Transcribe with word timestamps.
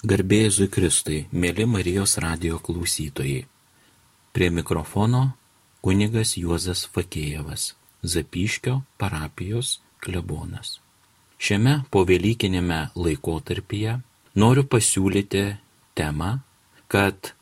Garbėjai 0.00 0.64
Kristui, 0.72 1.26
mėly 1.28 1.66
Marijos 1.68 2.14
radio 2.24 2.56
klausytojai. 2.56 3.42
Prie 4.32 4.46
mikrofono 4.48 5.34
kunigas 5.84 6.38
Juozas 6.40 6.86
Fakėjevas, 6.88 7.74
Zapyškio 8.00 8.78
parapijos 8.96 9.74
klebonas. 10.00 10.78
Šiame 11.36 11.82
povelykinėme 11.92 12.78
laikotarpyje 12.96 13.98
noriu 14.40 14.64
pasiūlyti 14.64 15.42
temą, 15.92 16.38
kad 16.88 17.34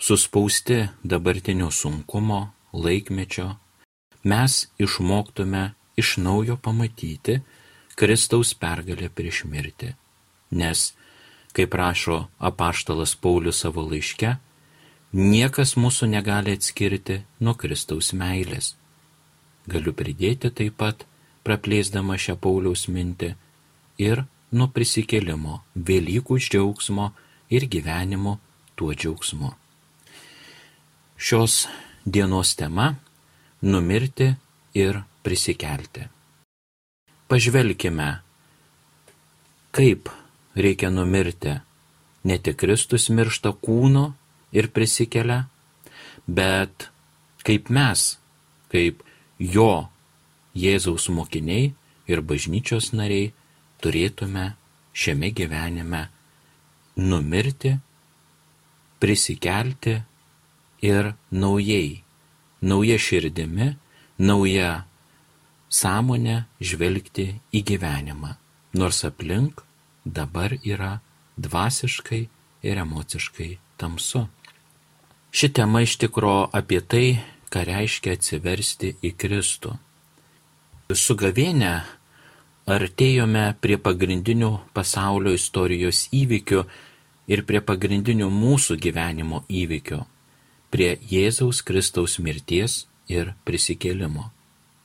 suspausti 0.00 0.86
dabartinio 1.04 1.68
sunkumo, 1.68 2.54
laikmečio, 2.72 3.50
mes 4.24 4.62
išmoktume 4.80 5.74
iš 6.00 6.16
naujo 6.24 6.56
pamatyti 6.56 7.42
Kristaus 8.00 8.54
pergalę 8.56 9.12
prieš 9.12 9.44
mirtį. 9.44 9.92
Nes 10.56 10.94
kaip 11.56 11.74
rašo 11.74 12.26
apaštalas 12.38 13.14
Paulius 13.16 13.62
savo 13.64 13.84
laiške, 13.88 14.36
niekas 15.12 15.76
mūsų 15.80 16.10
negali 16.12 16.54
atskirti 16.56 17.22
nuo 17.40 17.54
Kristaus 17.54 18.12
meilės. 18.12 18.74
Galiu 19.68 19.92
pridėti 19.92 20.50
taip 20.50 20.78
pat, 20.80 21.04
praplėsdama 21.44 22.16
šią 22.20 22.36
Pauliaus 22.40 22.86
mintį, 22.92 23.34
ir 23.98 24.24
nuo 24.52 24.68
prisikėlimo, 24.72 25.62
Velykų 25.74 26.38
džiaugsmo 26.40 27.10
ir 27.50 27.66
gyvenimo 27.68 28.38
tuo 28.76 28.94
džiaugsmu. 28.94 29.50
Šios 31.18 31.66
dienos 32.04 32.54
tema- 32.54 32.94
numirti 33.72 34.36
ir 34.74 35.02
prisikelti. 35.22 36.06
Pažvelkime, 37.28 38.20
kaip 39.70 40.08
reikia 40.58 40.90
numirti. 40.90 41.54
Ne 42.24 42.38
tik 42.42 42.58
Kristus 42.60 43.08
miršta 43.14 43.54
kūno 43.62 44.10
ir 44.52 44.70
prisikelia, 44.74 45.46
bet 46.26 46.88
kaip 47.46 47.70
mes, 47.72 48.18
kaip 48.72 49.04
jo 49.38 49.88
Jėzaus 50.58 51.06
mokiniai 51.14 51.70
ir 52.10 52.22
bažnyčios 52.26 52.90
nariai 52.96 53.30
turėtume 53.82 54.50
šiame 54.98 55.30
gyvenime 55.30 56.08
numirti, 56.98 57.76
prisikelti 58.98 59.94
ir 60.82 61.12
naujai, 61.30 62.02
nauja 62.66 62.98
širdimi, 62.98 63.70
nauja 64.18 64.72
sąmonė 65.70 66.42
žvelgti 66.58 67.28
į 67.54 67.62
gyvenimą, 67.70 68.34
nors 68.74 69.04
aplink 69.06 69.62
dabar 70.14 70.56
yra 70.64 70.98
dvasiškai 71.36 72.22
ir 72.62 72.80
emociškai 72.84 73.58
tamsu. 73.76 74.26
Ši 75.30 75.48
tema 75.52 75.82
iš 75.84 75.96
tikro 76.00 76.48
apie 76.52 76.80
tai, 76.80 77.18
ką 77.52 77.64
reiškia 77.68 78.16
atsiversti 78.16 78.94
į 79.04 79.12
Kristų. 79.20 79.74
Su 80.96 81.16
gavėne 81.20 81.72
artėjome 82.68 83.44
prie 83.60 83.76
pagrindinių 83.80 84.50
pasaulio 84.76 85.34
istorijos 85.36 86.06
įvykių 86.16 86.62
ir 87.28 87.44
prie 87.48 87.60
pagrindinių 87.60 88.30
mūsų 88.32 88.78
gyvenimo 88.80 89.44
įvykių- 89.48 90.00
prie 90.72 90.90
Jėzaus 91.12 91.62
Kristaus 91.62 92.18
mirties 92.18 92.86
ir 93.08 93.34
prisikėlimo. 93.44 94.30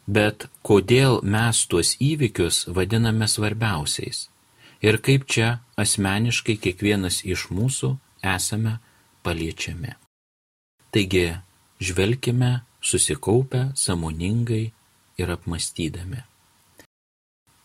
Bet 0.07 0.47
kodėl 0.63 1.21
mes 1.23 1.65
tuos 1.67 1.95
įvykius 1.99 2.67
vadiname 2.67 3.27
svarbiausiais? 3.27 4.27
Ir 4.83 4.99
kaip 5.01 5.25
čia 5.31 5.63
asmeniškai 5.79 6.57
kiekvienas 6.59 7.23
iš 7.23 7.47
mūsų 7.55 7.95
esame 8.35 8.77
paliečiami. 9.23 9.95
Taigi, 10.93 11.25
žvelkime 11.81 12.61
susikaupę, 12.83 13.71
samoningai 13.75 14.65
ir 15.17 15.33
apmastydami. 15.33 16.21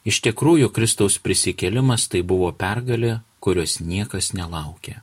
Iš 0.08 0.22
tikrųjų, 0.24 0.70
Kristaus 0.72 1.18
prisikėlimas 1.20 2.06
tai 2.08 2.22
buvo 2.22 2.48
pergalė, 2.56 3.18
kurios 3.44 3.78
niekas 3.84 4.32
nelaukė. 4.32 5.02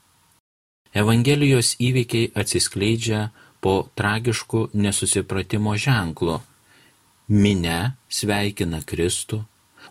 Evangelijos 0.95 1.75
įvykiai 1.83 2.31
atsiskleidžia 2.39 3.29
po 3.61 3.89
tragiškų 3.99 4.69
nesusipratimo 4.73 5.75
ženklų. 5.75 6.39
Mine 7.27 7.97
sveikina 8.07 8.79
Kristų, 8.85 9.43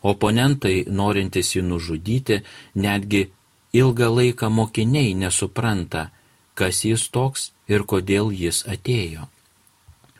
Oponentai, 0.02 0.84
norintys 0.88 1.54
jį 1.54 1.62
nužudyti, 1.68 2.42
netgi 2.74 3.28
ilgą 3.72 4.08
laiką 4.16 4.50
mokiniai 4.50 5.14
nesupranta, 5.14 6.10
kas 6.54 6.84
jis 6.84 7.08
toks 7.10 7.50
ir 7.68 7.86
kodėl 7.90 8.30
jis 8.32 8.64
atėjo. 8.70 9.28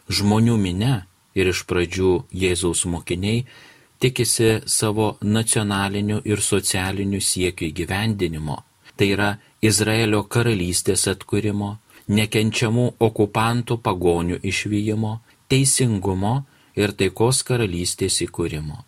Žmonių 0.08 0.56
minė 0.60 0.94
ir 1.34 1.50
iš 1.52 1.64
pradžių 1.68 2.10
Jėzaus 2.42 2.84
mokiniai 2.90 3.44
tikisi 4.02 4.50
savo 4.66 5.14
nacionalinių 5.22 6.20
ir 6.28 6.42
socialinių 6.44 7.20
siekių 7.20 7.70
įgyvendinimo, 7.70 8.58
tai 8.96 9.08
yra 9.14 9.30
Izraelio 9.64 10.24
karalystės 10.28 11.06
atkūrimo, 11.12 11.70
nekenčiamų 12.08 12.86
okupantų 13.00 13.78
pagonių 13.86 14.40
išvyjimo, 14.50 15.14
teisingumo 15.48 16.34
ir 16.76 16.92
taikos 16.92 17.40
karalystės 17.48 18.20
įkūrimo. 18.26 18.82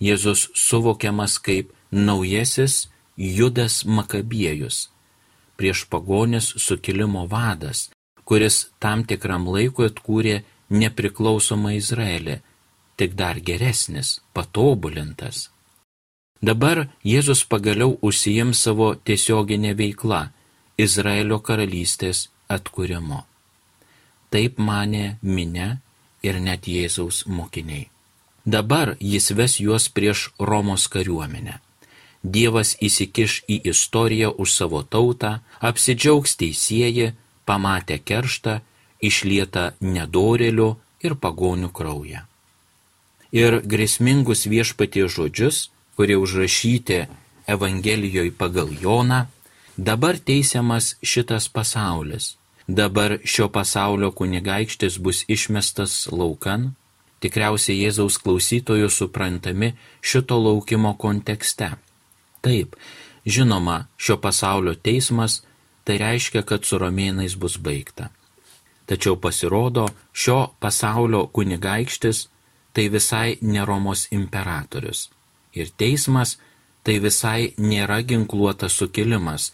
Jėzus 0.00 0.50
suvokiamas 0.54 1.38
kaip 1.38 1.72
naujasis 1.90 2.88
Judas 3.16 3.84
Makabiejus, 3.84 4.90
prieš 5.56 5.86
pagonės 5.88 6.52
sukilimo 6.60 7.24
vadas, 7.30 7.88
kuris 8.28 8.66
tam 8.78 9.04
tikram 9.08 9.48
laikui 9.48 9.88
atkūrė 9.88 10.42
nepriklausomą 10.68 11.76
Izraelį, 11.78 12.40
tik 12.96 13.16
dar 13.16 13.40
geresnis, 13.40 14.20
patobulintas. 14.36 15.48
Dabar 16.42 16.88
Jėzus 17.04 17.46
pagaliau 17.48 17.96
užsijims 18.04 18.60
savo 18.66 18.94
tiesioginę 18.94 19.72
veiklą- 19.74 20.28
Izraelio 20.86 21.40
karalystės 21.40 22.28
atkūrimo. 22.48 23.24
Taip 24.30 24.58
mane 24.58 25.18
minė 25.22 25.78
ir 26.22 26.40
net 26.40 26.68
Jėzaus 26.68 27.24
mokiniai. 27.26 27.95
Dabar 28.46 28.94
jis 29.00 29.32
ves 29.34 29.58
juos 29.58 29.88
prieš 29.90 30.30
Romos 30.38 30.86
kariuomenę. 30.86 31.58
Dievas 32.22 32.76
įsikiš 32.78 33.42
į 33.50 33.56
istoriją 33.72 34.30
už 34.42 34.52
savo 34.54 34.82
tautą, 34.82 35.40
apsidžiaugs 35.58 36.38
teisėjai, 36.38 37.12
pamatę 37.44 37.98
kerštą, 37.98 38.60
išlieta 39.02 39.74
nedorelių 39.80 40.68
ir 41.02 41.18
pagonių 41.18 41.70
kraują. 41.74 42.22
Ir 43.34 43.60
grėsmingus 43.66 44.46
viešpatie 44.46 45.08
žodžius, 45.10 45.70
kurie 45.98 46.16
užrašyti 46.16 47.06
Evangelijoje 47.46 48.30
pagal 48.30 48.70
Joną, 48.82 49.26
dabar 49.76 50.18
teisiamas 50.18 50.94
šitas 51.02 51.50
pasaulis, 51.50 52.36
dabar 52.66 53.18
šio 53.24 53.50
pasaulio 53.50 54.10
kunigaikštis 54.10 54.98
bus 54.98 55.24
išmestas 55.28 56.06
laukan, 56.10 56.74
tikriausiai 57.24 57.80
Jėzaus 57.84 58.18
klausytojų 58.22 58.90
suprantami 58.92 59.72
šito 60.04 60.38
laukimo 60.40 60.94
kontekste. 61.00 61.72
Taip, 62.44 62.76
žinoma, 63.26 63.86
šio 63.96 64.18
pasaulio 64.22 64.74
teismas 64.74 65.42
tai 65.86 65.98
reiškia, 66.02 66.42
kad 66.42 66.66
su 66.66 66.78
romėnais 66.82 67.36
bus 67.38 67.58
baigta. 67.62 68.10
Tačiau 68.86 69.16
pasirodo, 69.18 69.86
šio 70.12 70.52
pasaulio 70.62 71.26
kunigaikštis 71.34 72.26
tai 72.72 72.88
visai 72.92 73.38
ne 73.42 73.64
Romos 73.64 74.06
imperatorius. 74.12 75.08
Ir 75.56 75.72
teismas 75.80 76.36
tai 76.84 76.98
visai 77.02 77.54
nėra 77.58 78.02
ginkluotas 78.06 78.76
sukilimas, 78.78 79.50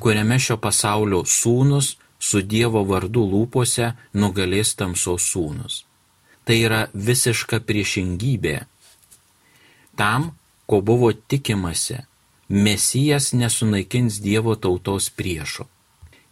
kuriame 0.00 0.40
šio 0.40 0.56
pasaulio 0.58 1.22
sūnus 1.28 1.94
su 2.18 2.42
Dievo 2.42 2.82
vardu 2.88 3.22
lūpose 3.28 3.92
nugalės 4.14 4.74
tamsos 4.78 5.30
sūnus 5.30 5.82
tai 6.44 6.62
yra 6.66 6.86
visiška 6.94 7.60
priešingybė. 7.66 8.56
Tam, 9.96 10.32
ko 10.66 10.80
buvo 10.80 11.12
tikimasi, 11.12 12.02
Mesijas 12.52 13.30
nesunaikins 13.32 14.18
Dievo 14.20 14.52
tautos 14.60 15.08
priešų. 15.16 15.64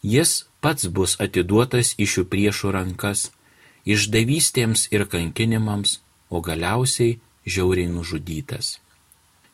Jis 0.04 0.44
pats 0.60 0.88
bus 0.92 1.16
atiduotas 1.20 1.94
į 1.96 2.08
šių 2.12 2.24
priešų 2.32 2.72
rankas, 2.76 3.30
išdavystėms 3.88 4.88
ir 4.92 5.06
kankinimams, 5.08 6.00
o 6.28 6.42
galiausiai 6.44 7.18
žiauriai 7.46 7.88
nužudytas. 7.88 8.78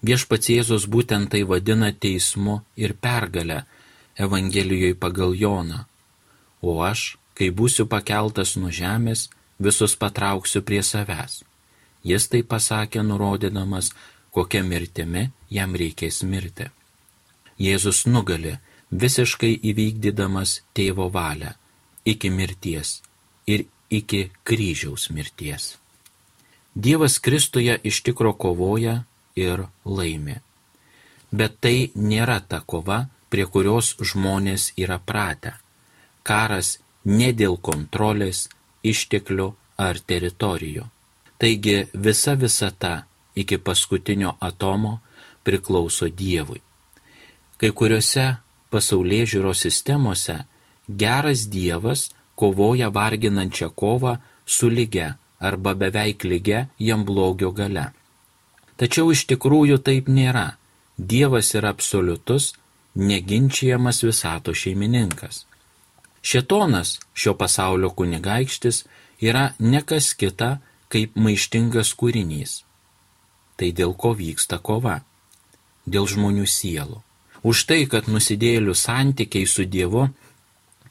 Viešpats 0.03 0.51
Jėzus 0.51 0.89
būtent 0.91 1.31
tai 1.33 1.45
vadina 1.47 1.93
teismu 1.93 2.61
ir 2.77 2.95
pergalę 2.95 3.63
Evangelijoje 4.19 4.95
pagal 4.99 5.35
Joną. 5.39 5.85
O 6.63 6.83
aš, 6.83 7.17
kai 7.37 7.49
būsiu 7.51 7.87
pakeltas 7.87 8.57
nuo 8.57 8.71
žemės, 8.75 9.29
visus 9.63 9.97
patrauksiu 9.97 10.63
prie 10.63 10.83
savęs. 10.83 11.43
Jis 12.05 12.29
tai 12.31 12.43
pasakė 12.43 13.03
nurodydamas, 13.03 13.91
kokia 14.31 14.63
mirtimi 14.63 15.31
jam 15.51 15.75
reikės 15.75 16.23
mirti. 16.23 16.71
Jėzus 17.59 18.05
nugali, 18.07 18.59
visiškai 18.93 19.55
įvykdydamas 19.71 20.61
tėvo 20.77 21.09
valią 21.13 21.55
iki 22.07 22.31
mirties 22.31 23.01
ir 23.47 23.67
iki 23.91 24.31
kryžiaus 24.45 25.11
mirties. 25.11 25.77
Dievas 26.75 27.19
Kristuje 27.19 27.79
iš 27.83 28.03
tikro 28.03 28.33
kovoja 28.33 29.03
ir 29.37 29.65
laimi. 29.85 30.37
Bet 31.33 31.59
tai 31.61 31.91
nėra 31.95 32.39
ta 32.49 32.61
kova, 32.61 33.07
prie 33.31 33.47
kurios 33.47 33.95
žmonės 34.01 34.73
yra 34.77 34.99
pratę. 34.99 35.57
Karas 36.23 36.79
ne 37.05 37.33
dėl 37.33 37.57
kontrolės, 37.57 38.47
išteklių 38.93 39.49
ar 39.77 40.01
teritorijų. 40.01 40.85
Taigi 41.39 41.77
visa 41.93 42.35
visata 42.35 42.95
iki 43.37 43.59
paskutinio 43.59 44.37
atomo 44.41 44.99
priklauso 45.45 46.09
Dievui. 46.09 46.63
Kai 47.61 47.71
kuriuose 47.73 48.27
pasaulyje 48.73 49.27
žiūros 49.35 49.63
sistemose 49.67 50.39
geras 50.89 51.47
Dievas 51.53 52.11
kovoja 52.35 52.89
varginančią 52.93 53.71
kovą 53.81 54.17
su 54.47 54.69
lyge 54.69 55.13
arba 55.39 55.75
beveik 55.75 56.25
lyge 56.25 56.67
jam 56.79 57.05
blogio 57.05 57.51
gale. 57.53 57.91
Tačiau 58.77 59.13
iš 59.13 59.25
tikrųjų 59.31 59.79
taip 59.85 60.09
nėra. 60.09 60.57
Dievas 60.97 61.53
yra 61.57 61.73
absoliutus, 61.75 62.55
neginčiamas 62.97 64.03
visato 64.05 64.55
šeimininkas. 64.57 65.45
Šetonas, 66.27 66.99
šio 67.15 67.37
pasaulio 67.39 67.93
kunigaikštis, 67.95 68.85
yra 69.23 69.53
nekas 69.59 70.13
kita 70.19 70.57
kaip 70.91 71.15
maištingas 71.15 71.95
kūrinys. 71.95 72.61
Tai 73.57 73.73
dėl 73.73 73.95
ko 73.95 74.17
vyksta 74.19 74.59
kova? 74.59 75.01
Dėl 75.87 76.09
žmonių 76.11 76.47
sielų 76.51 77.07
už 77.47 77.67
tai, 77.69 77.85
kad 77.91 78.09
nusidėlių 78.11 78.75
santykiai 78.75 79.47
su 79.47 79.67
Dievu 79.71 80.09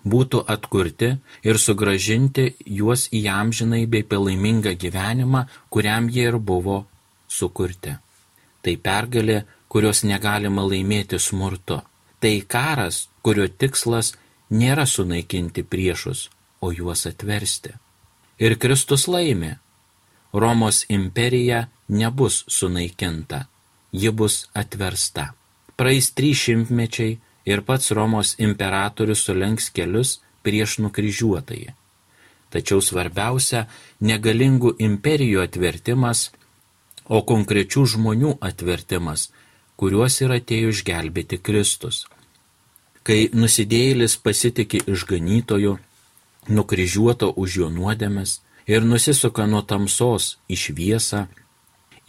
būtų 0.06 0.44
atkurti 0.56 1.10
ir 1.50 1.60
sugražinti 1.60 2.46
juos 2.80 3.08
į 3.12 3.26
amžinai 3.32 3.84
bei 3.92 4.06
palaimingą 4.08 4.76
gyvenimą, 4.84 5.46
kuriam 5.70 6.10
jie 6.10 6.30
ir 6.30 6.38
buvo 6.38 6.86
sukurti. 7.28 7.98
Tai 8.64 8.76
pergalė, 8.88 9.44
kurios 9.68 10.04
negalima 10.08 10.64
laimėti 10.64 11.20
smurtu. 11.20 11.82
Tai 12.22 12.36
karas, 12.48 13.08
kurio 13.22 13.50
tikslas 13.50 14.14
nėra 14.50 14.86
sunaikinti 14.86 15.64
priešus, 15.64 16.30
o 16.62 16.72
juos 16.72 17.06
atversti. 17.06 17.74
Ir 18.40 18.58
Kristus 18.60 19.08
laimi. 19.08 19.56
Romos 20.34 20.84
imperija 20.90 21.68
nebus 21.88 22.44
sunaikinta, 22.52 23.46
ji 23.92 24.12
bus 24.12 24.48
atversta 24.54 25.32
praeis 25.76 26.12
trys 26.16 26.40
šimtmečiai 26.46 27.18
ir 27.52 27.64
pats 27.68 27.92
Romos 27.98 28.36
imperatorius 28.48 29.26
sulenks 29.28 29.70
kelius 29.76 30.20
prieš 30.46 30.80
nukryžiuotąjį. 30.84 31.74
Tačiau 32.54 32.82
svarbiausia- 32.82 33.68
negalingų 34.10 34.76
imperijų 34.88 35.42
atvertimas, 35.44 36.32
o 37.06 37.22
konkrečių 37.22 37.84
žmonių 37.94 38.38
atvertimas, 38.42 39.30
kuriuos 39.78 40.22
ir 40.22 40.30
atėjo 40.40 40.70
išgelbėti 40.74 41.42
Kristus. 41.42 42.06
Kai 43.06 43.30
nusidėjėlis 43.38 44.18
pasitikė 44.26 44.82
išganytoju, 44.90 45.76
nukryžiuoto 46.50 47.32
už 47.38 47.58
jo 47.62 47.70
nuodėmes 47.70 48.40
ir 48.66 48.86
nusisuka 48.86 49.46
nuo 49.46 49.62
tamsos 49.62 50.38
į 50.50 50.58
šviesą 50.64 51.26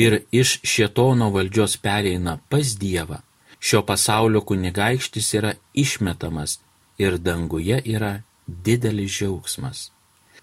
ir 0.00 0.22
iš 0.32 0.58
šietono 0.64 1.28
valdžios 1.34 1.76
pereina 1.84 2.38
pas 2.48 2.76
Dievą, 2.80 3.20
šio 3.60 3.82
pasaulio 3.90 4.40
kunigaikštis 4.40 5.34
yra 5.38 5.52
išmetamas 5.74 6.58
ir 6.98 7.18
danguje 7.18 7.80
yra 7.84 8.12
didelis 8.46 9.12
džiaugsmas. 9.18 9.90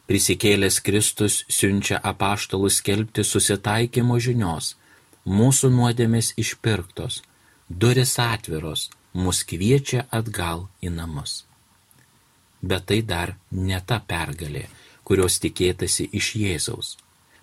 Prisikėlęs 0.05 0.81
Kristus 0.83 1.43
siunčia 1.47 1.97
apaštalus 2.03 2.81
skelbti 2.81 3.23
susitaikymo 3.23 4.17
žinios, 4.19 4.75
mūsų 5.25 5.69
nuodėmės 5.71 6.33
išpirktos, 6.37 7.21
duris 7.69 8.17
atviros, 8.19 8.89
mus 9.13 9.43
kviečia 9.47 10.05
atgal 10.11 10.67
į 10.81 10.93
namus. 10.97 11.43
Bet 12.61 12.87
tai 12.89 13.01
dar 13.01 13.35
ne 13.51 13.79
ta 13.85 13.99
pergalė, 13.99 14.67
kurios 15.03 15.39
tikėtasi 15.43 16.09
iš 16.11 16.35
Jėzaus. 16.39 16.95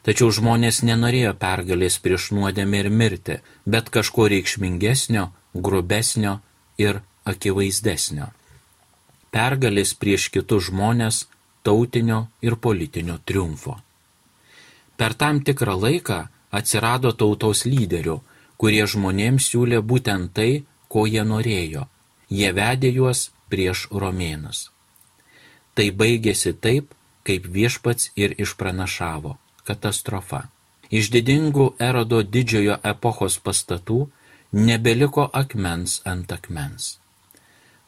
Tačiau 0.07 0.31
žmonės 0.33 0.81
nenorėjo 0.89 1.35
pergalės 1.37 1.99
prieš 2.01 2.31
nuodėmę 2.33 2.81
ir 2.85 2.89
mirtį, 2.91 3.37
bet 3.69 3.91
kažko 3.93 4.31
reikšmingesnio 4.33 5.27
grubesnio 5.55 6.39
ir 6.81 7.03
akivaizdesnio. 7.29 8.31
Pergalės 9.31 9.93
prieš 9.95 10.31
kitus 10.35 10.71
žmonės 10.71 11.27
tautinio 11.63 12.27
ir 12.43 12.57
politinio 12.57 13.19
triumfo. 13.29 13.77
Per 14.97 15.15
tam 15.15 15.45
tikrą 15.45 15.77
laiką 15.85 16.19
atsirado 16.51 17.13
tautos 17.13 17.67
lyderių, 17.69 18.17
kurie 18.61 18.83
žmonėms 18.89 19.53
siūlė 19.53 19.81
būtent 19.85 20.33
tai, 20.37 20.65
ko 20.93 21.07
jie 21.07 21.25
norėjo. 21.25 21.87
Jie 22.31 22.51
vedė 22.55 22.91
juos 22.95 23.31
prieš 23.51 23.87
romėnus. 23.91 24.69
Tai 25.75 25.87
baigėsi 26.03 26.53
taip, 26.67 26.95
kaip 27.27 27.47
viešpats 27.57 28.11
ir 28.17 28.35
išpranašavo- 28.45 29.37
katastrofa. 29.69 30.49
Iš 30.91 31.11
didingų 31.15 31.67
erodo 31.79 32.23
didžiojo 32.23 32.77
epochos 32.83 33.39
pastatų 33.39 34.11
nebeliko 34.53 35.31
akmens 35.33 36.01
ant 36.05 36.33
akmens. 36.33 36.99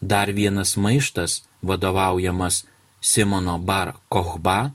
Dar 0.00 0.32
vienas 0.32 0.76
maištas, 0.76 1.43
vadovaujamas 1.62 2.64
Simono 3.00 3.58
Bar 3.58 3.94
Kohba, 4.08 4.70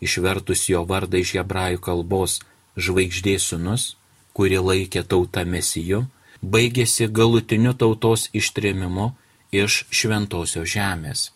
išvertus 0.00 0.68
jo 0.68 0.84
vardą 0.84 1.18
iš 1.18 1.34
hebrajų 1.38 1.80
kalbos 1.82 2.40
žvaigždės 2.76 3.42
sunus, 3.50 3.96
kuri 4.36 4.58
laikė 4.58 5.02
tautą 5.02 5.44
mesiju, 5.44 6.06
baigėsi 6.42 7.08
galutiniu 7.08 7.72
tautos 7.74 8.28
ištrėmimu 8.32 9.12
iš 9.52 9.84
šventosios 9.90 10.68
žemės. 10.72 11.30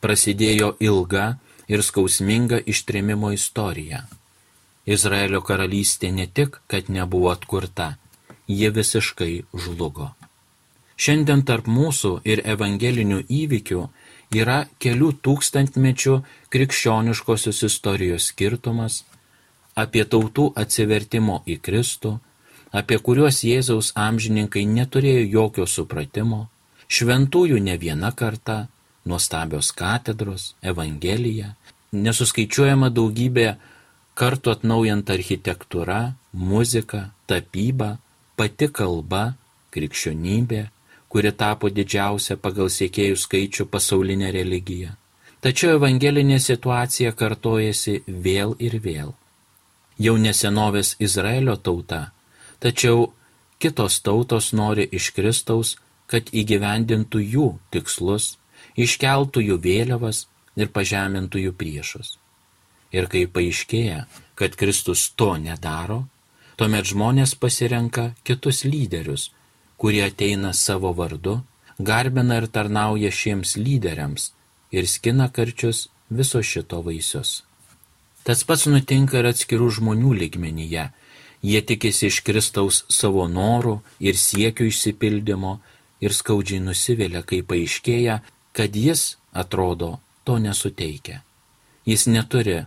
Prasidėjo 0.00 0.74
ilga 0.80 1.38
ir 1.68 1.84
skausminga 1.86 2.60
ištrėmimo 2.66 3.32
istorija. 3.36 4.06
Izraelio 4.86 5.40
karalystė 5.44 6.10
ne 6.12 6.26
tik, 6.26 6.60
kad 6.66 6.88
nebuvo 6.88 7.30
atkurta, 7.30 7.96
jie 8.48 8.70
visiškai 8.74 9.44
žlugo. 9.54 10.10
Šiandien 11.00 11.44
tarp 11.48 11.68
mūsų 11.70 12.20
ir 12.28 12.42
evangelinių 12.44 13.22
įvykių 13.24 13.84
yra 14.36 14.64
kelių 14.82 15.12
tūkstantmečių 15.24 16.16
krikščioniškosios 16.52 17.62
istorijos 17.68 18.28
skirtumas 18.32 19.04
apie 19.80 20.04
tautų 20.04 20.50
atsivertimo 20.60 21.40
į 21.46 21.56
Kristų, 21.64 22.18
apie 22.72 22.98
kuriuos 23.02 23.42
Jėzaus 23.46 23.92
amžininkai 23.98 24.64
neturėjo 24.66 25.26
jokio 25.34 25.66
supratimo, 25.66 26.46
šventųjų 26.88 27.58
ne 27.62 27.76
viena 27.78 28.12
karta, 28.12 28.68
nuostabios 29.04 29.72
katedros, 29.72 30.54
evangelija, 30.62 31.54
nesuskaičiuojama 31.92 32.90
daugybė 32.94 33.48
kartu 34.14 34.52
atnaujant 34.54 35.10
architektūra, 35.10 36.00
muzika, 36.32 37.08
tapyba, 37.26 37.96
pati 38.36 38.68
kalba, 38.68 39.34
krikščionybė, 39.74 40.62
kuri 41.10 41.32
tapo 41.34 41.70
didžiausia 41.74 42.36
pagal 42.38 42.70
siekėjų 42.70 43.18
skaičių 43.18 43.66
pasaulinė 43.70 44.30
religija. 44.36 44.94
Tačiau 45.40 45.78
evangelinė 45.78 46.38
situacija 46.42 47.14
kartojasi 47.16 48.02
vėl 48.06 48.54
ir 48.60 48.76
vėl. 48.84 49.14
Jau 50.00 50.14
nesenovės 50.20 50.94
Izraelio 51.00 51.56
tauta, 51.56 52.10
tačiau 52.60 53.10
kitos 53.60 54.00
tautos 54.04 54.52
nori 54.52 54.86
iš 54.92 55.10
Kristaus, 55.16 55.76
kad 56.10 56.30
įgyvendintų 56.34 57.20
jų 57.34 57.48
tikslus, 57.72 58.36
iškeltų 58.76 59.42
jų 59.48 59.58
vėliavas 59.66 60.26
ir 60.56 60.72
pažemintų 60.74 61.46
jų 61.46 61.52
priešus. 61.56 62.16
Ir 62.90 63.06
kai 63.10 63.26
paaiškėja, 63.30 64.06
kad 64.34 64.56
Kristus 64.58 65.10
to 65.14 65.36
nedaro, 65.38 66.04
Tuomet 66.60 66.90
žmonės 66.90 67.30
pasirenka 67.40 68.02
kitus 68.20 68.66
lyderius, 68.68 69.30
kurie 69.80 70.02
ateina 70.04 70.50
savo 70.52 70.90
vardu, 70.92 71.38
garbina 71.78 72.36
ir 72.36 72.46
tarnauja 72.52 73.08
šiems 73.08 73.54
lyderiams 73.56 74.26
ir 74.76 74.84
skina 74.84 75.30
karčius 75.32 75.86
viso 76.18 76.42
šito 76.44 76.82
vaisius. 76.84 77.30
Tas 78.28 78.44
pats 78.44 78.66
nutinka 78.68 79.22
ir 79.22 79.30
atskirų 79.30 79.70
žmonių 79.78 80.12
ligmenyje. 80.18 80.84
Jie 81.42 81.60
tikisi 81.64 82.10
iš 82.10 82.20
Kristaus 82.26 82.82
savo 82.92 83.24
norų 83.28 83.78
ir 84.00 84.16
siekių 84.16 84.68
išsipildymo 84.68 85.54
ir 86.04 86.12
skaudžiai 86.16 86.60
nusivėlia, 86.64 87.22
kai 87.24 87.40
paaiškėja, 87.40 88.20
kad 88.52 88.76
jis, 88.76 89.16
atrodo, 89.32 89.98
to 90.24 90.36
nesuteikia. 90.38 91.22
Jis 91.88 92.06
neturi 92.06 92.58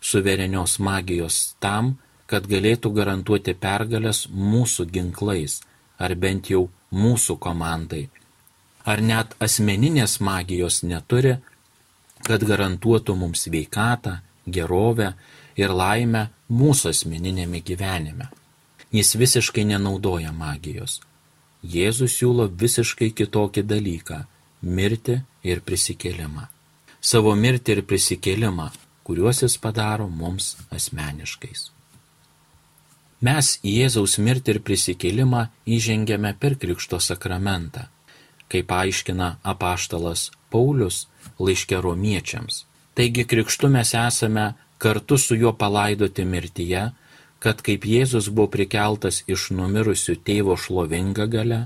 suverenios 0.00 0.78
magijos 0.82 1.54
tam, 1.62 1.96
kad 2.26 2.46
galėtų 2.50 2.90
garantuoti 2.94 3.54
pergalės 3.54 4.26
mūsų 4.30 4.88
ginklais 4.90 5.60
ar 5.98 6.14
bent 6.18 6.50
jau 6.50 6.66
mūsų 6.90 7.38
komandai. 7.38 8.08
Ar 8.86 9.02
net 9.02 9.34
asmeninės 9.42 10.18
magijos 10.20 10.82
neturi, 10.82 11.36
kad 12.26 12.42
garantuotų 12.42 13.14
mums 13.18 13.46
veikatą, 13.50 14.18
gerovę 14.46 15.12
ir 15.58 15.74
laimę 15.74 16.28
mūsų 16.50 16.90
asmeninėme 16.92 17.60
gyvenime. 17.60 18.28
Jis 18.92 19.16
visiškai 19.18 19.64
nenaudoja 19.66 20.32
magijos. 20.32 21.00
Jėzus 21.62 22.14
siūlo 22.18 22.46
visiškai 22.48 23.10
kitokį 23.10 23.62
dalyką- 23.66 24.26
mirti 24.76 25.22
ir 25.42 25.60
prisikėlimą. 25.60 26.48
Savo 27.00 27.34
mirtį 27.34 27.76
ir 27.76 27.82
prisikėlimą, 27.82 28.70
kuriuos 29.04 29.42
jis 29.42 29.56
padaro 29.58 30.08
mums 30.08 30.56
asmeniškais. 30.70 31.70
Mes 33.20 33.58
į 33.64 33.72
Jėzaus 33.80 34.18
mirtį 34.18 34.48
ir 34.54 34.60
prisikėlimą 34.60 35.48
įžengėme 35.66 36.34
per 36.38 36.54
Krikšto 36.54 37.00
sakramentą, 37.00 37.88
kaip 38.48 38.68
aiškina 38.68 39.38
apaštalas 39.42 40.30
Paulius 40.50 41.06
laiške 41.38 41.80
romiečiams. 41.80 42.64
Taigi 42.94 43.24
krikštu 43.28 43.68
mes 43.68 43.92
esame 43.94 44.54
kartu 44.78 45.18
su 45.18 45.36
juo 45.36 45.52
palaidoti 45.52 46.24
mirtyje, 46.24 46.90
kad 47.38 47.62
kaip 47.62 47.84
Jėzus 47.86 48.28
buvo 48.32 48.50
prikeltas 48.56 49.22
iš 49.30 49.50
numirusių 49.56 50.16
tėvo 50.26 50.56
šlovinga 50.58 51.26
gale, 51.30 51.60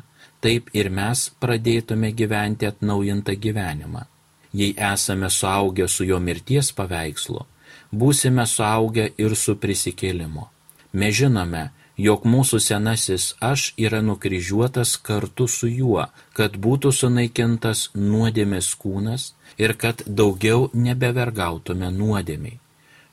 taip 0.45 0.71
ir 0.77 0.91
mes 0.91 1.29
pradėtume 1.43 2.13
gyventi 2.17 2.69
atnaujintą 2.69 3.37
gyvenimą. 3.45 4.07
Jei 4.53 4.75
esame 4.93 5.31
suaugę 5.31 5.87
su 5.89 6.05
jo 6.05 6.19
mirties 6.19 6.73
paveikslu, 6.75 7.45
būsime 7.93 8.47
suaugę 8.47 9.11
ir 9.25 9.37
su 9.37 9.55
prisikėlimu. 9.63 10.49
Mes 10.93 11.15
žinome, 11.21 11.69
jog 12.07 12.25
mūsų 12.33 12.59
senasis 12.65 13.27
aš 13.51 13.71
yra 13.87 14.01
nukryžiuotas 14.03 14.97
kartu 15.09 15.47
su 15.49 15.69
juo, 15.69 16.09
kad 16.35 16.57
būtų 16.67 16.93
sunaikintas 17.01 17.91
nuodėmės 17.95 18.73
kūnas 18.83 19.31
ir 19.59 19.77
kad 19.85 20.03
daugiau 20.07 20.71
nebevergautume 20.75 21.93
nuodėmiai. 21.95 22.60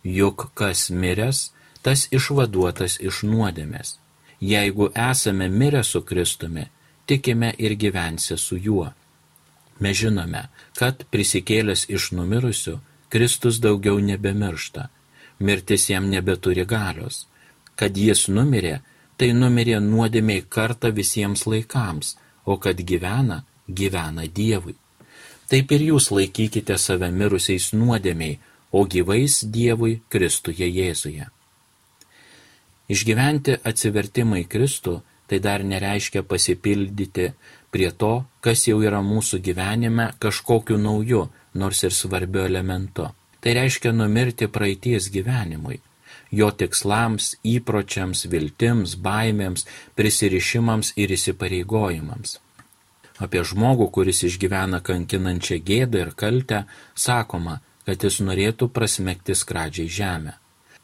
Juk 0.08 0.52
kas 0.56 0.88
miręs, 0.90 1.50
tas 1.84 2.08
išvaduotas 2.16 3.00
iš 3.04 3.24
nuodėmės. 3.28 3.98
Jeigu 4.40 4.92
esame 4.94 5.50
mirę 5.50 5.84
su 5.84 6.02
Kristumi, 6.08 6.68
tikime 7.06 7.54
ir 7.58 7.76
gyvensi 7.76 8.38
su 8.38 8.58
juo. 8.58 8.92
Mes 9.80 9.98
žinome, 9.98 10.48
kad 10.80 11.04
prisikėlęs 11.12 11.88
iš 11.90 12.12
numirusių, 12.18 12.78
Kristus 13.10 13.60
daugiau 13.64 14.00
nebemiršta, 14.00 14.88
mirtis 15.40 15.90
jam 15.90 16.10
nebeturi 16.10 16.66
galios. 16.66 17.26
Kad 17.76 17.98
jis 17.98 18.28
numirė, 18.28 18.80
tai 19.18 19.34
numirė 19.34 19.80
nuodėmiai 19.84 20.46
kartą 20.50 20.92
visiems 20.94 21.46
laikams, 21.50 22.16
o 22.46 22.58
kad 22.58 22.80
gyvena, 22.90 23.44
gyvena 23.68 24.26
Dievui. 24.28 24.76
Taip 25.48 25.72
ir 25.72 25.84
jūs 25.92 26.10
laikykite 26.12 26.78
save 26.78 27.10
mirusiais 27.12 27.72
nuodėmiai, 27.74 28.40
o 28.72 28.84
gyvais 28.86 29.42
Dievui 29.44 30.02
Kristuje 30.10 30.68
Jėzuje. 30.68 31.28
Išgyventi 32.88 33.58
atsivertimą 33.68 34.44
į 34.44 34.48
Kristų 34.52 35.02
tai 35.28 35.40
dar 35.44 35.64
nereiškia 35.64 36.24
pasipildyti 36.24 37.32
prie 37.72 37.92
to, 37.92 38.14
kas 38.40 38.64
jau 38.68 38.80
yra 38.84 39.02
mūsų 39.04 39.42
gyvenime 39.44 40.14
kažkokiu 40.24 40.80
nauju, 40.80 41.28
nors 41.54 41.84
ir 41.84 41.92
svarbiu 41.92 42.46
elementu. 42.48 43.10
Tai 43.44 43.54
reiškia 43.60 43.92
numirti 43.92 44.48
praeities 44.48 45.12
gyvenimui, 45.12 45.82
jo 46.32 46.50
tikslams, 46.52 47.36
įpročiams, 47.44 48.26
viltims, 48.32 48.96
baimėms, 49.04 49.68
prisirišimams 50.00 50.94
ir 50.96 51.14
įsipareigojimams. 51.16 52.40
Apie 53.20 53.42
žmogų, 53.44 53.90
kuris 53.92 54.24
išgyvena 54.28 54.80
kankinančią 54.86 55.60
gėdą 55.66 56.04
ir 56.06 56.12
kaltę, 56.16 56.66
sakoma, 56.96 57.60
kad 57.88 58.04
jis 58.04 58.20
norėtų 58.20 58.68
prasmekti 58.76 59.36
skradžiai 59.40 59.88
žemę. 59.88 60.34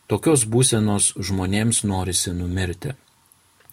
Tokios 0.08 0.46
būsenos 0.48 1.12
žmonėms 1.20 1.84
norisi 1.84 2.32
numirti. 2.32 2.94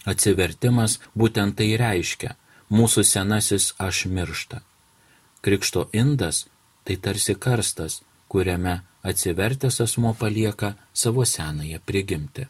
Atsivertimas 0.03 0.99
būtent 1.15 1.55
tai 1.55 1.69
reiškia- 1.79 2.35
mūsų 2.77 3.03
senasis 3.07 3.73
aš 3.79 4.05
miršta. 4.05 4.61
Krikšto 5.41 5.87
indas 5.93 6.45
tai 6.83 6.95
tarsi 6.95 7.35
karstas, 7.35 8.01
kuriame 8.27 8.81
atsivertęs 9.03 9.81
asmo 9.81 10.13
palieka 10.13 10.75
savo 10.93 11.25
senąją 11.25 11.79
prigimti. 11.85 12.47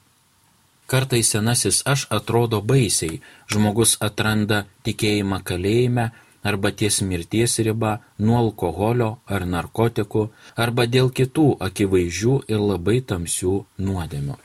Kartai 0.87 1.23
senasis 1.23 1.83
aš 1.85 2.07
atrodo 2.09 2.61
baisiai, 2.61 3.21
žmogus 3.51 3.97
atranda 4.07 4.65
tikėjimą 4.83 5.39
kalėjime 5.43 6.11
arba 6.43 6.71
ties 6.71 7.01
mirties 7.01 7.59
riba 7.59 7.99
nuo 8.19 8.37
alkoholio 8.43 9.09
ar 9.25 9.45
narkotikų, 9.45 10.29
arba 10.55 10.87
dėl 10.87 11.11
kitų 11.13 11.47
akivaizdžių 11.67 12.35
ir 12.47 12.59
labai 12.71 13.01
tamsių 13.11 13.53
nuodėmių. 13.87 14.37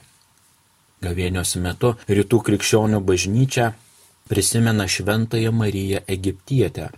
Gavėnios 1.04 1.56
metu 1.60 1.94
rytų 2.08 2.40
krikščionių 2.46 3.00
bažnyčia 3.08 3.72
prisimena 4.28 4.88
šventąją 4.88 5.52
Mariją 5.52 5.98
Egiptietę. 6.06 6.88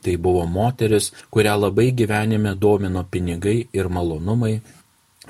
Tai 0.00 0.16
buvo 0.16 0.46
moteris, 0.46 1.10
kurią 1.30 1.56
labai 1.60 1.90
gyvenime 1.92 2.54
domino 2.56 3.04
pinigai 3.04 3.68
ir 3.72 3.88
malonumai, 3.88 4.60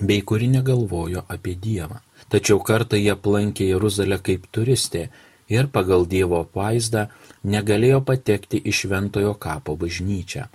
bei 0.00 0.22
kuri 0.22 0.48
negalvojo 0.48 1.24
apie 1.28 1.54
Dievą. 1.54 1.98
Tačiau 2.30 2.60
kartą 2.62 2.96
jie 3.00 3.10
aplankė 3.16 3.66
Jeruzalę 3.72 4.20
kaip 4.22 4.46
turistė 4.54 5.08
ir 5.50 5.66
pagal 5.74 6.06
Dievo 6.06 6.44
vaizdą 6.54 7.08
negalėjo 7.44 8.00
patekti 8.04 8.60
į 8.60 8.72
šventojo 8.82 9.34
kapo 9.40 9.76
bažnyčią. 9.80 10.46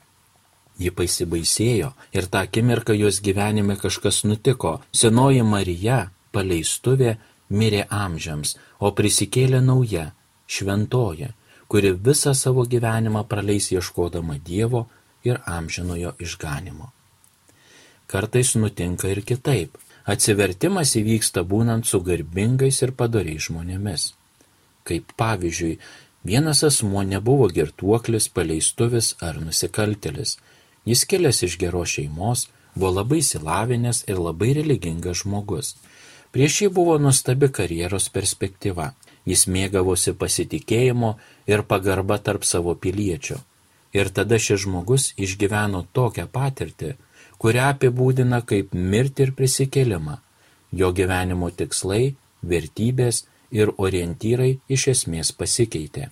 Ji 0.80 0.92
pasibaisėjo 0.92 1.94
ir 2.14 2.28
tą 2.28 2.44
akimirką 2.46 2.96
jos 2.98 3.22
gyvenime 3.24 3.78
kažkas 3.80 4.24
nutiko. 4.28 4.82
Senoji 4.92 5.44
Marija, 5.48 6.10
paleistuvė, 6.36 7.16
mirė 7.50 7.86
amžiams, 7.90 8.58
o 8.80 8.92
prisikėlė 8.92 9.62
nauja, 9.64 10.10
šventoji, 10.48 11.32
kuri 11.72 11.94
visą 12.08 12.36
savo 12.36 12.66
gyvenimą 12.68 13.24
praleis 13.30 13.72
ieškodama 13.72 14.38
Dievo 14.44 14.86
ir 15.24 15.40
amžinojo 15.46 16.14
išganimo. 16.20 16.92
Kartais 18.08 18.54
nutinka 18.56 19.10
ir 19.10 19.24
kitaip. 19.26 19.80
Atsivertimas 20.06 20.92
įvyksta 21.00 21.42
būnant 21.42 21.88
su 21.90 21.98
garbingais 22.06 22.84
ir 22.86 22.92
padariais 22.94 23.48
žmonėmis. 23.48 24.12
Kaip 24.86 25.16
pavyzdžiui, 25.18 25.80
Vienas 26.26 26.64
asmuo 26.64 27.04
nebuvo 27.04 27.48
girtuoklis, 27.54 28.30
paleistuvis 28.34 29.14
ar 29.22 29.36
nusikaltelis. 29.46 30.38
Jis 30.90 31.04
kilęs 31.06 31.44
iš 31.46 31.58
geros 31.62 31.92
šeimos, 31.94 32.48
buvo 32.74 32.92
labai 32.98 33.22
silavinęs 33.22 34.00
ir 34.10 34.18
labai 34.28 34.56
religingas 34.58 35.22
žmogus. 35.22 35.76
Prieš 36.34 36.62
jį 36.64 36.70
buvo 36.78 36.96
nuostabi 36.98 37.52
karjeros 37.58 38.10
perspektyva. 38.16 38.88
Jis 39.30 39.46
mėgavosi 39.46 40.16
pasitikėjimo 40.18 41.12
ir 41.46 41.62
pagarba 41.70 42.18
tarp 42.18 42.44
savo 42.44 42.74
piliečių. 42.74 43.38
Ir 43.94 44.10
tada 44.10 44.42
šis 44.42 44.66
žmogus 44.66 45.12
išgyveno 45.22 45.86
tokią 45.94 46.26
patirtį, 46.34 46.96
kurią 47.38 47.70
apibūdina 47.76 48.42
kaip 48.50 48.74
mirti 48.74 49.28
ir 49.28 49.38
prisikėlimą. 49.38 50.18
Jo 50.74 50.90
gyvenimo 50.90 51.54
tikslai, 51.54 52.16
vertybės 52.42 53.28
ir 53.52 53.72
orientyrai 53.78 54.58
iš 54.70 54.88
esmės 54.94 55.32
pasikeitė. 55.32 56.10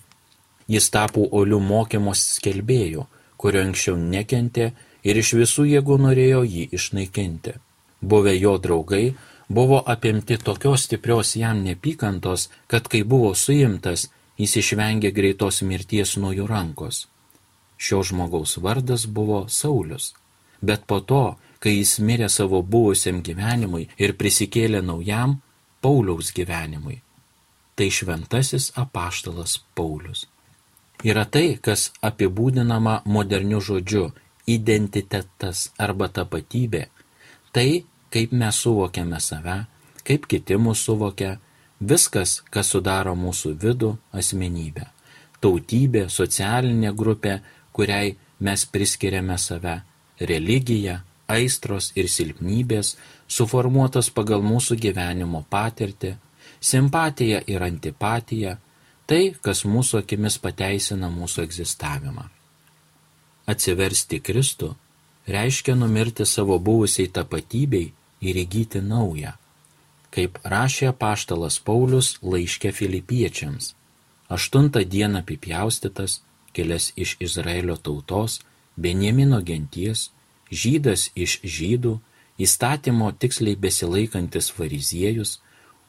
Jis 0.68 0.88
tapo 0.90 1.26
olių 1.40 1.60
mokymos 1.60 2.22
skelbėjų, 2.38 3.04
kurio 3.36 3.64
anksčiau 3.66 3.96
nekentė 4.00 4.70
ir 5.04 5.20
iš 5.20 5.34
visų 5.40 5.66
jėgų 5.68 5.98
norėjo 6.06 6.42
jį 6.48 6.68
išnaikinti. 6.78 7.54
Buvę 8.00 8.34
jo 8.36 8.56
draugai 8.58 9.14
buvo 9.48 9.82
apimti 9.94 10.38
tokios 10.40 10.86
stiprios 10.88 11.36
jam 11.36 11.62
nepykantos, 11.64 12.48
kad 12.66 12.88
kai 12.88 13.02
buvo 13.04 13.34
suimtas, 13.34 14.08
jis 14.40 14.56
išvengė 14.62 15.12
greitos 15.12 15.62
mirties 15.62 16.16
nuo 16.16 16.32
jų 16.32 16.48
rankos. 16.48 17.06
Šio 17.76 18.02
žmogaus 18.02 18.56
vardas 18.64 19.06
buvo 19.06 19.44
Saulis, 19.48 20.14
bet 20.62 20.86
po 20.88 21.00
to, 21.00 21.36
kai 21.60 21.76
jis 21.76 21.98
mirė 22.00 22.28
savo 22.32 22.62
buvusiam 22.62 23.20
gyvenimui 23.24 23.88
ir 23.98 24.16
prisikėlė 24.20 24.80
naujam 24.84 25.40
Pauliaus 25.84 26.32
gyvenimui 26.32 27.03
tai 27.74 27.90
šventasis 27.90 28.72
apaštalas 28.74 29.58
Paulius. 29.74 30.26
Yra 31.04 31.24
tai, 31.26 31.58
kas 31.60 31.90
apibūdinama 32.02 33.02
moderniu 33.04 33.60
žodžiu- 33.60 34.12
identitetas 34.56 35.70
arba 35.78 36.08
tapatybė. 36.08 36.86
Tai, 37.52 37.84
kaip 38.10 38.32
mes 38.32 38.54
suvokiame 38.54 39.20
save, 39.20 39.66
kaip 40.04 40.26
kiti 40.26 40.54
mūsų 40.54 40.84
suvokia, 40.84 41.38
viskas, 41.80 42.42
kas 42.50 42.66
sudaro 42.72 43.14
mūsų 43.14 43.54
vidų 43.58 43.96
asmenybę. 44.12 44.86
Tautybė, 45.40 46.08
socialinė 46.08 46.94
grupė, 46.96 47.40
kuriai 47.72 48.16
mes 48.40 48.64
priskiriame 48.64 49.38
save, 49.38 49.82
religija, 50.20 51.02
aistros 51.28 51.92
ir 51.96 52.08
silpnybės, 52.08 52.96
suformuotos 53.28 54.10
pagal 54.10 54.42
mūsų 54.42 54.76
gyvenimo 54.80 55.44
patirtį, 55.50 56.16
simpatija 56.64 57.42
ir 57.46 57.62
antipatija, 57.62 58.58
Tai, 59.04 59.34
kas 59.44 59.66
mūsų 59.68 60.00
akimis 60.00 60.38
pateisina 60.40 61.10
mūsų 61.12 61.44
egzistavimą. 61.44 62.24
Atsiversti 63.52 64.20
Kristų 64.24 64.70
reiškia 65.28 65.74
numirti 65.76 66.24
savo 66.24 66.56
buvusiai 66.56 67.10
tapatybei 67.12 67.90
ir 68.24 68.40
įgyti 68.40 68.80
naują. 68.80 69.34
Kaip 70.14 70.38
rašė 70.48 70.94
paštalas 70.96 71.58
Paulius 71.60 72.14
laiškė 72.22 72.72
filipiečiams. 72.72 73.74
Aštuntą 74.32 74.86
dieną 74.88 75.20
apipjaustytas, 75.20 76.22
kilęs 76.56 76.92
iš 76.96 77.16
Izraelio 77.20 77.76
tautos, 77.76 78.40
Benjamino 78.76 79.42
genties, 79.44 80.08
žydas 80.50 81.10
iš 81.14 81.42
žydų, 81.44 81.98
įstatymo 82.40 83.12
tiksliai 83.20 83.58
besilaikantis 83.60 84.48
fariziejus, 84.54 85.42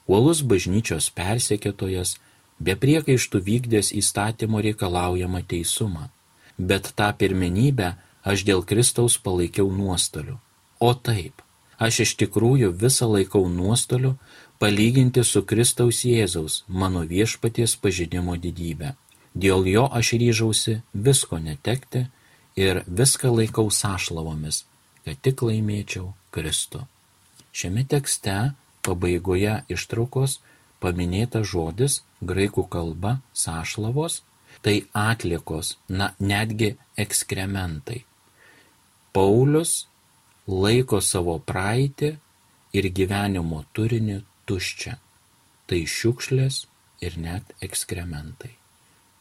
uolus 0.08 0.42
bažnyčios 0.42 1.10
persekėtojas, 1.16 2.16
be 2.60 2.76
priekaištų 2.80 3.42
vykdęs 3.50 3.92
įstatymo 4.00 4.62
reikalaujamą 4.64 5.44
teisumą. 5.48 6.10
Bet 6.58 6.94
tą 6.96 7.12
pirmenybę 7.20 7.96
aš 8.24 8.46
dėl 8.48 8.64
Kristaus 8.64 9.18
palaikiau 9.18 9.72
nuostoliu. 9.72 10.40
O 10.80 10.94
taip, 10.94 11.42
aš 11.78 12.06
iš 12.06 12.16
tikrųjų 12.22 12.72
visą 12.80 13.10
laikau 13.12 13.48
nuostoliu 13.50 14.16
palyginti 14.60 15.24
su 15.24 15.44
Kristaus 15.44 16.04
Jėzaus, 16.08 16.64
mano 16.68 17.04
viešpaties 17.04 17.76
pažinimo 17.76 18.38
didybę. 18.40 18.96
Dėl 19.36 19.68
jo 19.68 19.88
aš 19.92 20.14
ryžausi 20.16 20.80
visko 20.94 21.42
netekti 21.44 22.06
ir 22.56 22.84
viską 22.88 23.34
laikau 23.36 23.68
sąšlavomis, 23.68 24.64
kad 25.04 25.20
tik 25.20 25.44
laimėčiau 25.44 26.14
Kristų. 26.32 26.86
Šiame 27.52 27.84
tekste 27.88 28.56
pabaigoje 28.86 29.56
ištraukos 29.75 30.39
paminėta 30.84 31.42
žodis 31.51 32.01
graikų 32.22 32.65
kalba 32.72 33.18
sąšlavos, 33.34 34.22
tai 34.62 34.75
atlikos, 34.94 35.75
na 35.89 36.13
netgi 36.20 36.75
ekskrementai. 36.98 38.04
Paulius 39.15 39.86
laiko 40.48 41.01
savo 41.01 41.38
praeitį 41.39 42.12
ir 42.77 42.89
gyvenimo 43.00 43.63
turinį 43.74 44.20
tuščia. 44.50 44.98
Tai 45.65 45.80
šiukšlės 45.89 46.65
ir 47.06 47.18
net 47.18 47.56
ekskrementai. 47.65 48.51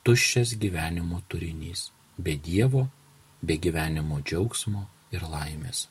Tuščias 0.04 0.58
gyvenimo 0.60 1.22
turinys. 1.32 1.88
Be 2.18 2.36
Dievo 2.36 2.88
be 3.44 3.56
gyvenimo 3.60 4.20
džiaugsmo 4.24 4.84
ir 5.14 5.24
laimės. 5.28 5.86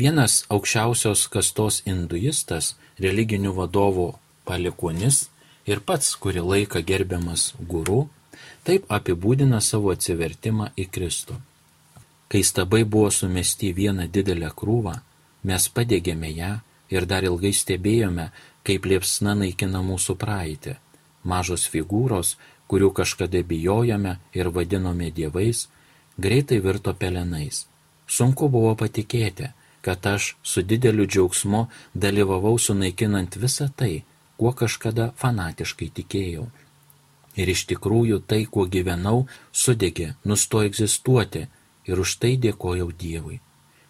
Vienas 0.00 0.46
aukščiausios 0.54 1.26
kastos 1.28 1.82
hinduistas, 1.84 2.70
religinių 3.04 3.50
vadovų 3.58 4.06
palikuonis 4.48 5.18
ir 5.68 5.82
pats 5.88 6.14
kurį 6.22 6.44
laiką 6.52 6.80
gerbiamas 6.90 7.50
guru, 7.72 8.06
taip 8.64 8.86
apibūdina 8.96 9.60
savo 9.60 9.92
atsivertimą 9.92 10.70
į 10.80 10.86
Kristų. 10.94 11.36
Kai 12.32 12.40
stabai 12.50 12.80
buvo 12.94 13.10
sumesti 13.12 13.74
vieną 13.76 14.08
didelę 14.16 14.48
krūvą, 14.62 14.96
mes 15.44 15.68
padėgėme 15.76 16.32
ją 16.32 16.50
ir 16.96 17.10
dar 17.12 17.28
ilgai 17.28 17.52
stebėjome, 17.60 18.30
kaip 18.64 18.88
liepsna 18.88 19.36
naikina 19.44 19.84
mūsų 19.84 20.16
praeitį. 20.24 20.78
Mažos 21.28 21.68
figūros, 21.68 22.36
kurių 22.72 22.94
kažkada 22.96 23.44
bijojame 23.44 24.16
ir 24.32 24.48
vadinome 24.48 25.12
dievais, 25.12 25.66
greitai 26.16 26.64
virto 26.64 26.94
pelenais. 26.94 27.66
Sunku 28.08 28.48
buvo 28.48 28.72
patikėti, 28.78 29.52
kad 29.80 30.06
aš 30.06 30.36
su 30.42 30.62
dideliu 30.62 31.06
džiaugsmu 31.06 31.66
dalyvavau 31.94 32.58
sunaikinant 32.58 33.36
visą 33.36 33.68
tai, 33.76 34.02
kuo 34.36 34.52
kažkada 34.52 35.10
fanatiškai 35.16 35.90
tikėjau. 35.96 36.46
Ir 37.40 37.52
iš 37.54 37.64
tikrųjų 37.70 38.20
tai, 38.26 38.44
kuo 38.44 38.66
gyvenau, 38.66 39.26
sudegė, 39.52 40.14
nustojo 40.24 40.70
egzistuoti 40.70 41.46
ir 41.88 42.00
už 42.00 42.16
tai 42.22 42.36
dėkojau 42.36 42.90
Dievui. 43.02 43.40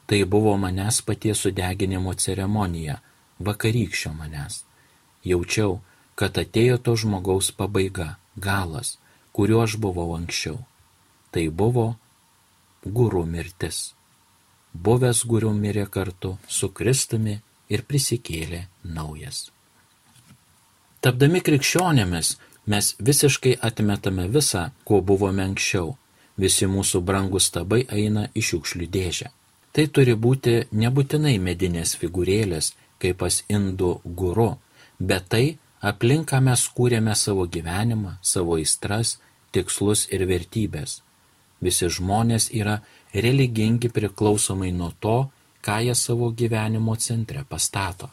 Tai 0.07 0.21
buvo 0.27 0.57
manęs 0.59 1.01
paties 1.07 1.45
sudeginimo 1.47 2.15
ceremonija, 2.15 2.99
vakarykščio 3.39 4.13
manęs. 4.15 4.65
Jaučiau, 5.25 5.79
kad 6.15 6.39
atėjo 6.39 6.81
to 6.85 6.97
žmogaus 6.99 7.51
pabaiga, 7.57 8.17
galas, 8.37 8.99
kuriuo 9.33 9.63
aš 9.65 9.79
buvau 9.81 10.11
anksčiau. 10.19 10.59
Tai 11.31 11.47
buvo 11.49 11.87
gurų 12.85 13.25
mirtis. 13.27 13.95
Buvęs 14.75 15.25
gurų 15.27 15.53
mirė 15.55 15.87
kartu 15.91 16.37
su 16.49 16.71
Kristumi 16.71 17.41
ir 17.69 17.83
prisikėlė 17.87 18.67
naujas. 18.85 19.49
Tapdami 21.01 21.41
krikščionėmis 21.41 22.37
mes 22.71 22.95
visiškai 22.99 23.57
atmetame 23.69 24.29
visą, 24.29 24.71
kuo 24.85 25.01
buvome 25.01 25.43
anksčiau. 25.49 25.97
Visi 26.41 26.67
mūsų 26.71 27.01
brangus 27.05 27.51
tabai 27.53 27.83
eina 27.89 28.29
į 28.35 28.43
šiukšlių 28.49 28.87
dėžę. 28.97 29.31
Tai 29.73 29.87
turi 29.95 30.15
būti 30.27 30.55
nebūtinai 30.73 31.37
medinės 31.39 31.95
figūrėlės, 32.01 32.73
kaip 33.01 33.21
pas 33.23 33.43
indų 33.49 33.91
guru, 34.05 34.51
bet 34.99 35.29
tai 35.33 35.45
aplinką 35.81 36.41
mes 36.45 36.65
kūrėme 36.77 37.15
savo 37.17 37.47
gyvenimą, 37.47 38.17
savo 38.23 38.59
aistras, 38.61 39.19
tikslus 39.53 40.07
ir 40.15 40.27
vertybės. 40.31 41.01
Visi 41.61 41.89
žmonės 41.93 42.51
yra 42.57 42.81
religingi 43.15 43.89
priklausomai 43.89 44.73
nuo 44.73 44.93
to, 45.01 45.19
ką 45.65 45.81
jie 45.85 45.95
savo 45.95 46.31
gyvenimo 46.31 46.97
centre 46.97 47.45
pastato. 47.45 48.09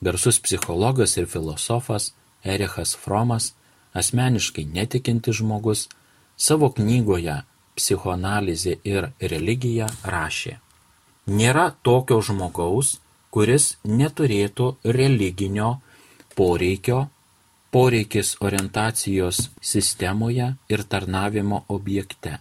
Garsus 0.00 0.40
psichologas 0.40 1.16
ir 1.16 1.26
filosofas 1.26 2.12
Erichas 2.44 2.96
Fromas, 2.96 3.52
asmeniškai 3.92 4.64
netikintis 4.64 5.40
žmogus, 5.42 5.88
savo 6.36 6.70
knygoje 6.72 7.42
Psichoanalizė 7.76 8.74
ir 8.84 9.06
religija 9.20 9.86
rašė. 10.04 10.58
Nėra 11.30 11.70
tokio 11.86 12.18
žmogaus, 12.20 12.98
kuris 13.30 13.76
neturėtų 13.84 14.74
religinio 14.84 15.70
poreikio 16.36 17.06
poreikis 17.70 18.34
orientacijos 18.40 19.48
sistemoje 19.62 20.54
ir 20.68 20.82
tarnavimo 20.82 21.64
objekte. 21.68 22.38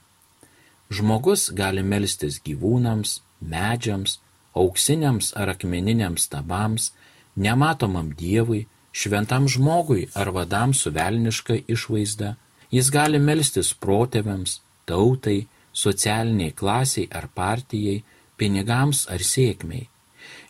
Žmogus 0.89 1.51
gali 1.53 1.83
melstis 1.85 2.39
gyvūnams, 2.41 3.19
medžiams, 3.45 4.17
auksiniams 4.57 5.33
ar 5.37 5.51
akmeniniams 5.53 6.25
stabams, 6.25 6.91
nematomam 7.37 8.09
dievui, 8.17 8.65
šventam 8.91 9.47
žmogui 9.47 10.07
ar 10.15 10.31
vadam 10.33 10.73
su 10.73 10.91
velniška 10.91 11.59
išvaizda. 11.67 12.35
Jis 12.73 12.89
gali 12.93 13.19
melstis 13.21 13.69
protėviams, 13.73 14.59
tautai, 14.89 15.45
socialiniai 15.73 16.55
klasiai 16.57 17.07
ar 17.19 17.29
partijai, 17.33 18.03
pinigams 18.37 19.05
ar 19.13 19.21
sėkmiai. 19.21 19.87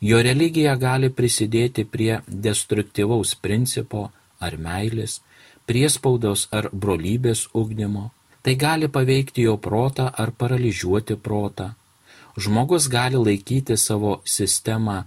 Jo 0.02 0.22
religija 0.24 0.76
gali 0.80 1.10
prisidėti 1.12 1.84
prie 1.84 2.22
destruktyvaus 2.28 3.36
principo 3.36 4.10
ar 4.40 4.56
meilės, 4.58 5.20
priespaudos 5.68 6.48
ar 6.56 6.70
brolybės 6.72 7.48
ugdymo, 7.54 8.10
tai 8.50 8.56
gali 8.56 8.88
paveikti 8.90 9.44
jo 9.46 9.58
protą 9.62 10.08
ar 10.22 10.32
paralyžiuoti 10.34 11.16
protą. 11.26 11.68
Žmogus 12.44 12.88
gali 12.90 13.20
laikyti 13.28 13.76
savo 13.78 14.14
sistemą 14.26 15.04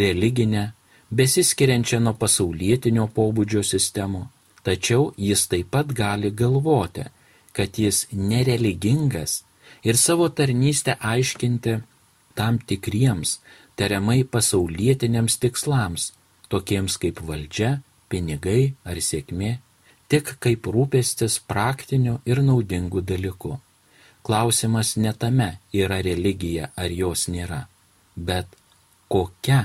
religinę, 0.00 0.64
besiskiriančią 1.08 2.02
nuo 2.04 2.12
pasaulietinio 2.12 3.06
pobūdžio 3.16 3.62
sistemų, 3.64 4.20
tačiau 4.66 5.14
jis 5.16 5.46
taip 5.48 5.70
pat 5.72 5.96
gali 5.96 6.28
galvoti, 6.42 7.06
kad 7.56 7.80
jis 7.80 8.04
nereligingas 8.12 9.40
ir 9.88 9.96
savo 9.96 10.28
tarnystę 10.28 10.98
aiškinti 11.00 11.78
tam 12.36 12.60
tikriems, 12.68 13.38
tariamai 13.80 14.24
pasaulietiniams 14.28 15.40
tikslams, 15.40 16.10
tokiems 16.52 17.00
kaip 17.00 17.24
valdžia, 17.24 17.78
pinigai 18.12 18.74
ar 18.84 19.00
sėkmė 19.00 19.56
tik 20.08 20.36
kaip 20.40 20.66
rūpestis 20.66 21.40
praktiniu 21.48 22.20
ir 22.26 22.42
naudingu 22.42 23.00
dalyku. 23.00 23.58
Klausimas 24.24 24.96
ne 24.96 25.12
tame 25.12 25.50
yra 25.72 26.00
religija 26.04 26.70
ar 26.76 26.92
jos 26.92 27.26
nėra, 27.28 27.66
bet 28.16 28.48
kokia 29.12 29.60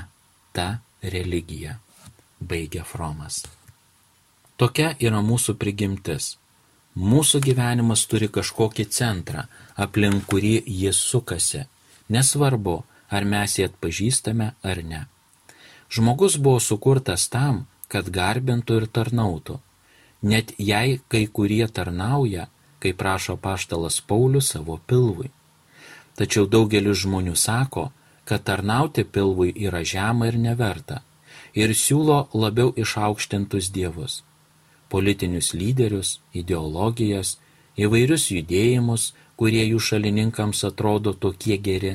ta 0.52 0.80
religija, 1.02 1.78
baigia 2.40 2.84
Fromas. 2.84 3.46
Tokia 4.60 4.92
yra 5.00 5.22
mūsų 5.24 5.56
prigimtis. 5.56 6.34
Mūsų 7.00 7.38
gyvenimas 7.46 8.02
turi 8.10 8.28
kažkokį 8.28 8.84
centrą, 8.92 9.46
aplink 9.80 10.26
kurį 10.28 10.58
jis 10.66 10.98
sukasi, 10.98 11.62
nesvarbu, 12.12 12.82
ar 13.08 13.24
mes 13.24 13.56
jį 13.56 13.70
atpažįstame 13.70 14.50
ar 14.60 14.82
ne. 14.84 15.06
Žmogus 15.90 16.36
buvo 16.36 16.60
sukurtas 16.60 17.28
tam, 17.30 17.64
kad 17.88 18.10
garbintų 18.12 18.82
ir 18.82 18.86
tarnautų. 18.98 19.56
Net 20.22 20.52
jei 20.58 21.00
kai 21.08 21.26
kurie 21.26 21.66
tarnauja, 21.68 22.48
kaip 22.80 22.96
prašo 22.96 23.36
paštalas 23.36 24.00
Paulius 24.00 24.52
savo 24.52 24.80
pilvui. 24.86 25.30
Tačiau 26.16 26.46
daugelis 26.46 27.04
žmonių 27.04 27.36
sako, 27.36 27.90
kad 28.24 28.44
tarnauti 28.44 29.04
pilvui 29.04 29.52
yra 29.56 29.84
žema 29.84 30.28
ir 30.28 30.36
neverta 30.38 31.00
ir 31.54 31.72
siūlo 31.74 32.28
labiau 32.34 32.74
išaukštintus 32.76 33.70
dievus. 33.70 34.22
politinius 34.90 35.54
lyderius, 35.54 36.08
ideologijas, 36.34 37.38
įvairius 37.78 38.24
judėjimus, 38.34 39.12
kurie 39.38 39.62
jų 39.62 39.78
šalininkams 39.78 40.64
atrodo 40.66 41.12
tokie 41.14 41.58
geri, 41.62 41.92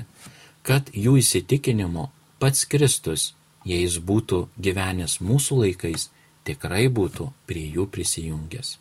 kad 0.63 0.87
jų 0.93 1.17
įsitikinimu 1.19 2.05
pats 2.39 2.63
Kristus, 2.71 3.33
jei 3.65 3.81
jis 3.83 3.97
būtų 3.99 4.47
gyvenęs 4.55 5.19
mūsų 5.19 5.57
laikais, 5.65 6.07
tikrai 6.45 6.87
būtų 6.89 7.29
prie 7.49 7.65
jų 7.75 7.87
prisijungęs. 7.91 8.77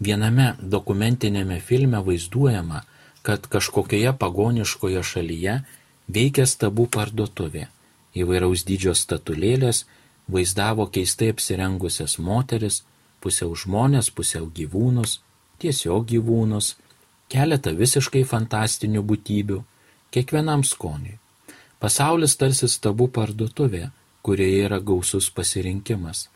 Viename 0.00 0.54
dokumentinėme 0.74 1.60
filme 1.60 2.00
vaizduojama, 2.04 2.84
kad 3.22 3.46
kažkokioje 3.52 4.12
pagoniškoje 4.16 5.02
šalyje 5.04 5.56
veikia 6.08 6.46
stabų 6.48 6.86
parduotuvė. 6.96 7.66
Įvairaus 8.16 8.64
dydžio 8.66 8.94
statulėlės 8.96 9.84
vaizdavo 10.32 10.86
keistai 10.94 11.30
apsirengusias 11.34 12.16
moteris, 12.18 12.82
pusiau 13.20 13.52
žmonės, 13.54 14.08
pusiau 14.10 14.48
gyvūnus, 14.56 15.20
tiesiog 15.60 16.08
gyvūnus, 16.14 16.74
keletą 17.30 17.74
visiškai 17.76 18.24
fantastinių 18.32 19.04
būtybių, 19.06 19.60
kiekvienam 20.14 20.64
skoniui. 20.64 21.18
Pasaulis 21.80 22.36
tarsi 22.40 22.68
stabų 22.68 23.08
parduotuvė, 23.16 23.90
kurioje 24.24 24.64
yra 24.66 24.80
gausus 24.80 25.30
pasirinkimas. 25.32 26.28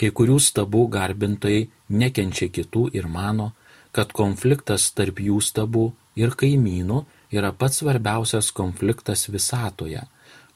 Kai 0.00 0.10
kurių 0.10 0.38
stabų 0.42 0.88
garbintojai 0.90 1.68
nekenčia 1.88 2.48
kitų 2.50 2.88
ir 2.98 3.06
mano, 3.06 3.52
kad 3.94 4.10
konfliktas 4.12 4.88
tarp 4.90 5.20
jų 5.22 5.38
stabų 5.42 5.84
ir 6.18 6.34
kaimynų 6.34 7.04
yra 7.34 7.52
pats 7.52 7.82
svarbiausias 7.82 8.50
konfliktas 8.54 9.28
visatoje, 9.30 10.02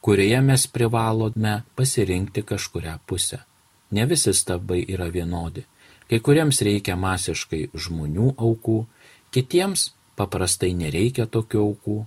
kurioje 0.01 0.40
mes 0.42 0.66
privalome 0.66 1.62
pasirinkti 1.79 2.42
kažkuria 2.42 2.98
pusę. 3.07 3.38
Ne 3.90 4.07
visi 4.07 4.35
stabai 4.35 4.85
yra 4.88 5.09
vienodi. 5.09 5.64
Kai 6.09 6.20
kuriems 6.24 6.61
reikia 6.64 6.96
masiškai 6.96 7.68
žmonių 7.74 8.35
aukų, 8.37 8.79
kitiems 9.35 9.90
paprastai 10.16 10.72
nereikia 10.74 11.27
tokių 11.27 11.64
aukų. 11.64 11.98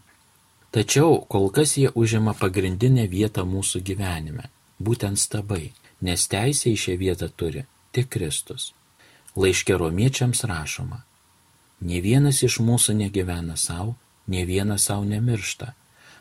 Tačiau 0.72 1.20
kol 1.32 1.50
kas 1.54 1.76
jie 1.78 1.92
užima 1.96 2.34
pagrindinę 2.38 3.08
vietą 3.12 3.44
mūsų 3.46 3.84
gyvenime- 3.88 4.50
būtent 4.86 5.20
stabai, 5.20 5.72
nes 6.02 6.28
teisė 6.28 6.74
į 6.74 6.82
šią 6.84 6.98
vietą 7.02 7.30
turi 7.30 7.66
tik 7.92 8.10
Kristus. 8.14 8.72
Laiškė 9.36 9.78
romiečiams 9.80 10.44
rašoma, 10.44 11.04
Ne 11.82 11.98
vienas 12.02 12.44
iš 12.46 12.60
mūsų 12.62 12.94
negyvena 12.94 13.58
savo, 13.58 13.96
ne 14.28 14.46
vienas 14.46 14.86
savo 14.86 15.06
nemiršta. 15.06 15.74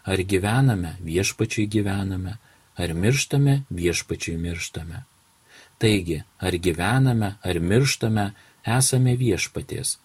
Ar 0.09 0.23
gyvename, 0.25 0.95
viešpačiai 1.05 1.69
gyvename, 1.69 2.39
ar 2.81 2.95
mirštame, 2.97 3.65
viešpačiai 3.69 4.39
mirštame. 4.41 5.05
Taigi, 5.79 6.23
ar 6.41 6.57
gyvename, 6.57 7.35
ar 7.45 7.61
mirštame, 7.61 8.31
esame 8.65 9.17
viešpaties, 9.21 9.99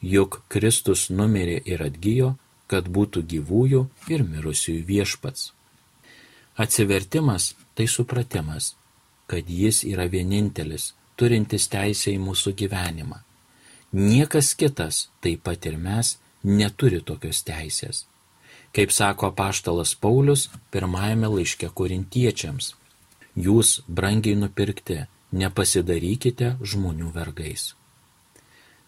juk 0.00 0.42
Kristus 0.48 1.08
numirė 1.10 1.58
ir 1.66 1.82
atgyjo, 1.82 2.36
kad 2.70 2.86
būtų 2.86 3.26
gyvųjų 3.26 3.86
ir 4.14 4.22
mirusiųjų 4.22 4.84
viešpats. 4.86 5.50
Atsivertimas 6.54 7.56
tai 7.74 7.88
supratimas, 7.90 8.76
kad 9.30 9.48
jis 9.62 9.84
yra 9.86 10.10
vienintelis, 10.10 10.92
turintis 11.16 11.70
teisę 11.70 12.14
į 12.16 12.22
mūsų 12.26 12.56
gyvenimą 12.58 13.20
Niekas 13.92 14.54
kitas, 14.54 15.08
taip 15.18 15.42
pat 15.42 15.66
ir 15.66 15.74
mes, 15.74 16.14
neturi 16.46 17.00
tokios 17.02 17.42
teisės. 17.42 18.04
Kaip 18.70 18.92
sako 18.94 19.32
paštalas 19.34 19.96
Paulius 19.98 20.46
pirmajame 20.70 21.26
laiške 21.26 21.72
korintiečiams, 21.74 22.76
jūs 23.34 23.80
brangiai 23.90 24.38
nupirkti, 24.38 25.08
nepasidarykite 25.34 26.52
žmonių 26.62 27.10
vergais. 27.16 27.74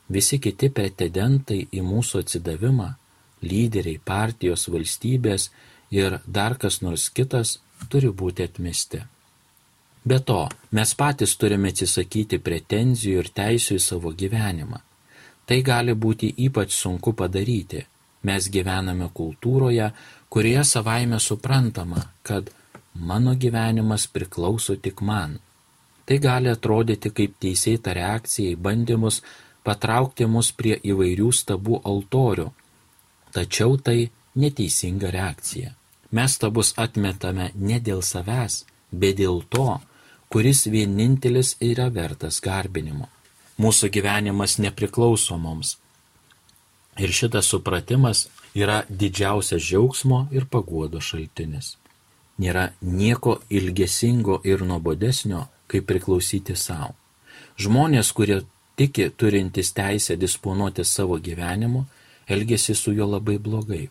Visi 0.06 0.38
kiti 0.38 0.70
pretendentai 0.70 1.66
į 1.66 1.82
mūsų 1.82 2.22
atsidavimą- 2.22 2.94
lyderiai, 3.50 3.98
partijos, 3.98 4.68
valstybės 4.68 5.50
ir 5.90 6.20
dar 6.26 6.54
kas 6.54 6.78
nors 6.80 7.10
kitas- 7.10 7.58
turi 7.90 8.08
būti 8.08 8.44
atmesti. 8.46 9.02
Be 10.04 10.18
to, 10.18 10.48
mes 10.74 10.94
patys 10.98 11.36
turime 11.38 11.70
atsisakyti 11.70 12.40
pretenzijų 12.42 13.22
ir 13.22 13.28
teisų 13.36 13.76
į 13.78 13.82
savo 13.82 14.10
gyvenimą. 14.22 14.80
Tai 15.46 15.58
gali 15.62 15.94
būti 15.94 16.32
ypač 16.46 16.74
sunku 16.74 17.12
padaryti. 17.18 17.84
Mes 18.26 18.48
gyvename 18.54 19.08
kultūroje, 19.14 19.90
kurioje 20.30 20.64
savaime 20.64 21.18
suprantama, 21.20 22.02
kad 22.22 22.50
mano 22.94 23.34
gyvenimas 23.34 24.06
priklauso 24.06 24.76
tik 24.76 25.02
man. 25.02 25.38
Tai 26.06 26.18
gali 26.18 26.50
atrodyti 26.50 27.10
kaip 27.14 27.38
teisėta 27.42 27.94
reakcija 27.94 28.54
į 28.54 28.58
bandymus 28.58 29.20
patraukti 29.66 30.26
mus 30.26 30.50
prie 30.52 30.74
įvairių 30.82 31.30
stabų 31.30 31.78
altorių. 31.86 32.48
Tačiau 33.32 33.78
tai 33.78 34.10
neteisinga 34.34 35.10
reakcija. 35.14 35.72
Mes 36.12 36.34
stabus 36.36 36.74
atmetame 36.76 37.50
ne 37.54 37.78
dėl 37.80 38.02
savęs, 38.02 38.64
bet 38.90 39.16
dėl 39.22 39.40
to, 39.48 39.80
kuris 40.32 40.66
vienintelis 40.66 41.56
yra 41.60 41.90
vertas 41.92 42.38
garbinimo. 42.40 43.10
Mūsų 43.60 43.90
gyvenimas 43.92 44.56
nepriklauso 44.64 45.36
mums. 45.36 45.74
Ir 46.96 47.12
šitas 47.12 47.50
supratimas 47.52 48.24
yra 48.56 48.78
didžiausias 48.88 49.60
džiaugsmo 49.60 50.22
ir 50.32 50.48
paguodo 50.48 51.02
šaltinis. 51.04 51.76
Nėra 52.40 52.70
nieko 52.80 53.42
ilgesingo 53.52 54.40
ir 54.48 54.64
nuobodesnio, 54.64 55.44
kaip 55.68 55.84
priklausyti 55.92 56.56
savo. 56.56 56.94
Žmonės, 57.60 58.14
kurie 58.16 58.40
tiki 58.76 59.10
turintys 59.12 59.74
teisę 59.76 60.16
disponuoti 60.16 60.84
savo 60.84 61.20
gyvenimu, 61.20 61.84
elgesi 62.26 62.74
su 62.74 62.96
juo 62.96 63.10
labai 63.18 63.36
blogai. 63.36 63.84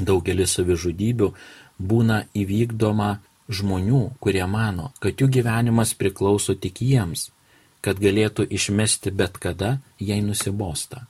Daugelis 0.00 0.56
savižudybių 0.56 1.32
būna 1.76 2.22
įvykdoma 2.32 3.10
žmonių, 3.48 4.02
kurie 4.20 4.44
mano, 4.46 4.92
kad 5.00 5.20
jų 5.20 5.30
gyvenimas 5.38 5.94
priklauso 5.94 6.54
tik 6.54 6.82
jiems 6.82 7.30
kad 7.86 8.00
galėtų 8.02 8.48
išmesti 8.50 9.12
bet 9.14 9.38
kada, 9.38 9.76
jei 10.02 10.18
nusibosta. 10.28 11.04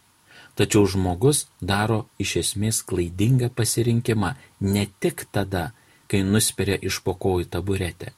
Tačiau 0.60 0.84
žmogus 0.92 1.46
daro 1.60 2.02
iš 2.20 2.34
esmės 2.42 2.82
klaidingą 2.88 3.48
pasirinkimą 3.56 4.34
ne 4.74 4.84
tik 5.00 5.24
tada, 5.32 5.70
kai 6.08 6.20
nusperia 6.24 6.76
iš 6.88 7.00
pokojų 7.06 7.48
taburetę. 7.54 8.12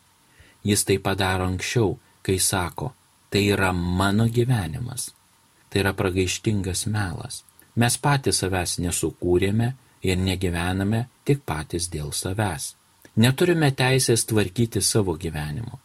Jis 0.66 0.82
tai 0.88 0.98
padaro 1.06 1.46
anksčiau, 1.46 1.94
kai 2.26 2.38
sako, 2.42 2.92
tai 3.30 3.44
yra 3.54 3.70
mano 3.72 4.26
gyvenimas. 4.26 5.12
Tai 5.70 5.84
yra 5.84 5.94
pragaištingas 5.94 6.86
melas. 6.90 7.44
Mes 7.78 7.94
patys 8.02 8.42
savęs 8.42 8.78
nesukūrėme 8.82 9.68
ir 10.02 10.18
negyvename 10.18 11.04
tik 11.26 11.46
patys 11.46 11.86
dėl 11.94 12.10
savęs. 12.10 12.72
Neturime 13.18 13.72
teisės 13.74 14.22
tvarkyti 14.30 14.78
savo 14.78 15.16
gyvenimo. 15.18 15.80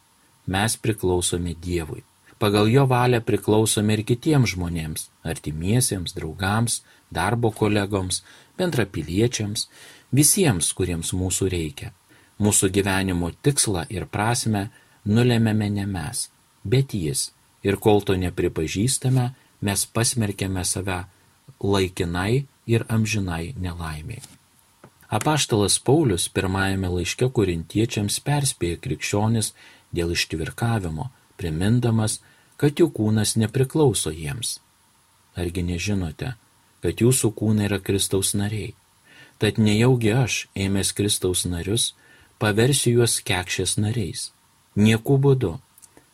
Mes 0.46 0.76
priklausome 0.78 1.56
Dievui. 1.58 2.04
Pagal 2.38 2.68
jo 2.70 2.84
valią 2.86 3.18
priklausome 3.26 3.96
ir 3.96 4.02
kitiems 4.06 4.52
žmonėms- 4.52 5.08
artimiesiems, 5.32 6.14
draugams, 6.14 6.82
darbo 7.10 7.50
kolegoms, 7.50 8.22
bendrapiliečiams, 8.58 9.66
visiems, 10.12 10.70
kuriems 10.78 11.10
mūsų 11.10 11.50
reikia. 11.56 11.90
Mūsų 12.38 12.70
gyvenimo 12.70 13.32
tikslą 13.42 13.86
ir 13.90 14.06
prasme 14.06 14.70
nulemiame 15.04 15.70
ne 15.70 15.86
mes, 15.86 16.28
bet 16.64 16.94
jis. 16.94 17.32
Ir 17.64 17.76
kol 17.76 18.00
to 18.02 18.14
nepripažįstame, 18.14 19.34
mes 19.60 19.86
pasmerkėme 19.86 20.64
save 20.64 21.04
laikinai 21.60 22.46
ir 22.66 22.84
amžinai 22.88 23.54
nelaimiai. 23.58 24.22
Apaštalas 25.08 25.78
Paulius 25.78 26.28
pirmajame 26.28 26.88
laiške 26.88 27.28
korintiečiams 27.36 28.20
perspėja 28.24 28.80
krikščionis 28.84 29.52
dėl 29.94 30.14
ištvirkavimo, 30.14 31.10
primindamas, 31.36 32.20
kad 32.56 32.80
jų 32.80 32.88
kūnas 32.96 33.36
nepriklauso 33.36 34.12
jiems. 34.14 34.58
Argi 35.36 35.64
nežinote, 35.66 36.34
kad 36.82 37.02
jūsų 37.02 37.32
kūnai 37.36 37.68
yra 37.68 37.80
Kristaus 37.82 38.32
nariai? 38.38 38.74
Tad 39.42 39.58
nejaugi 39.58 40.12
aš, 40.14 40.46
ėmęs 40.54 40.94
Kristaus 40.94 41.44
narius, 41.44 41.92
paversiu 42.38 42.94
juos 43.00 43.18
kekšės 43.26 43.76
nariais. 43.82 44.30
Nieku 44.76 45.18
būdu. 45.18 45.58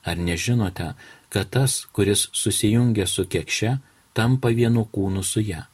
Ar 0.05 0.17
nežinote, 0.17 0.95
kad 1.29 1.51
tas, 1.53 1.85
kuris 1.93 2.29
susijungia 2.33 3.07
su 3.07 3.27
kekše, 3.29 3.77
tampa 4.17 4.49
vienu 4.57 4.87
kūnu 4.89 5.23
su 5.25 5.45
ja? 5.45 5.67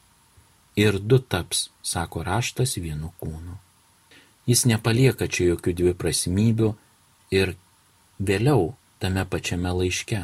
Ir 0.77 0.99
du 0.99 1.19
taps, 1.19 1.69
sako 1.81 2.23
raštas, 2.23 2.77
vienu 2.77 3.11
kūnu. 3.21 3.55
Jis 4.47 4.65
nepalieka 4.69 5.27
čia 5.27 5.51
jokių 5.51 5.73
dviprasmybių 5.79 6.69
ir 7.35 7.55
vėliau 8.21 8.75
tame 9.01 9.25
pačiame 9.25 9.73
laiške. 9.79 10.21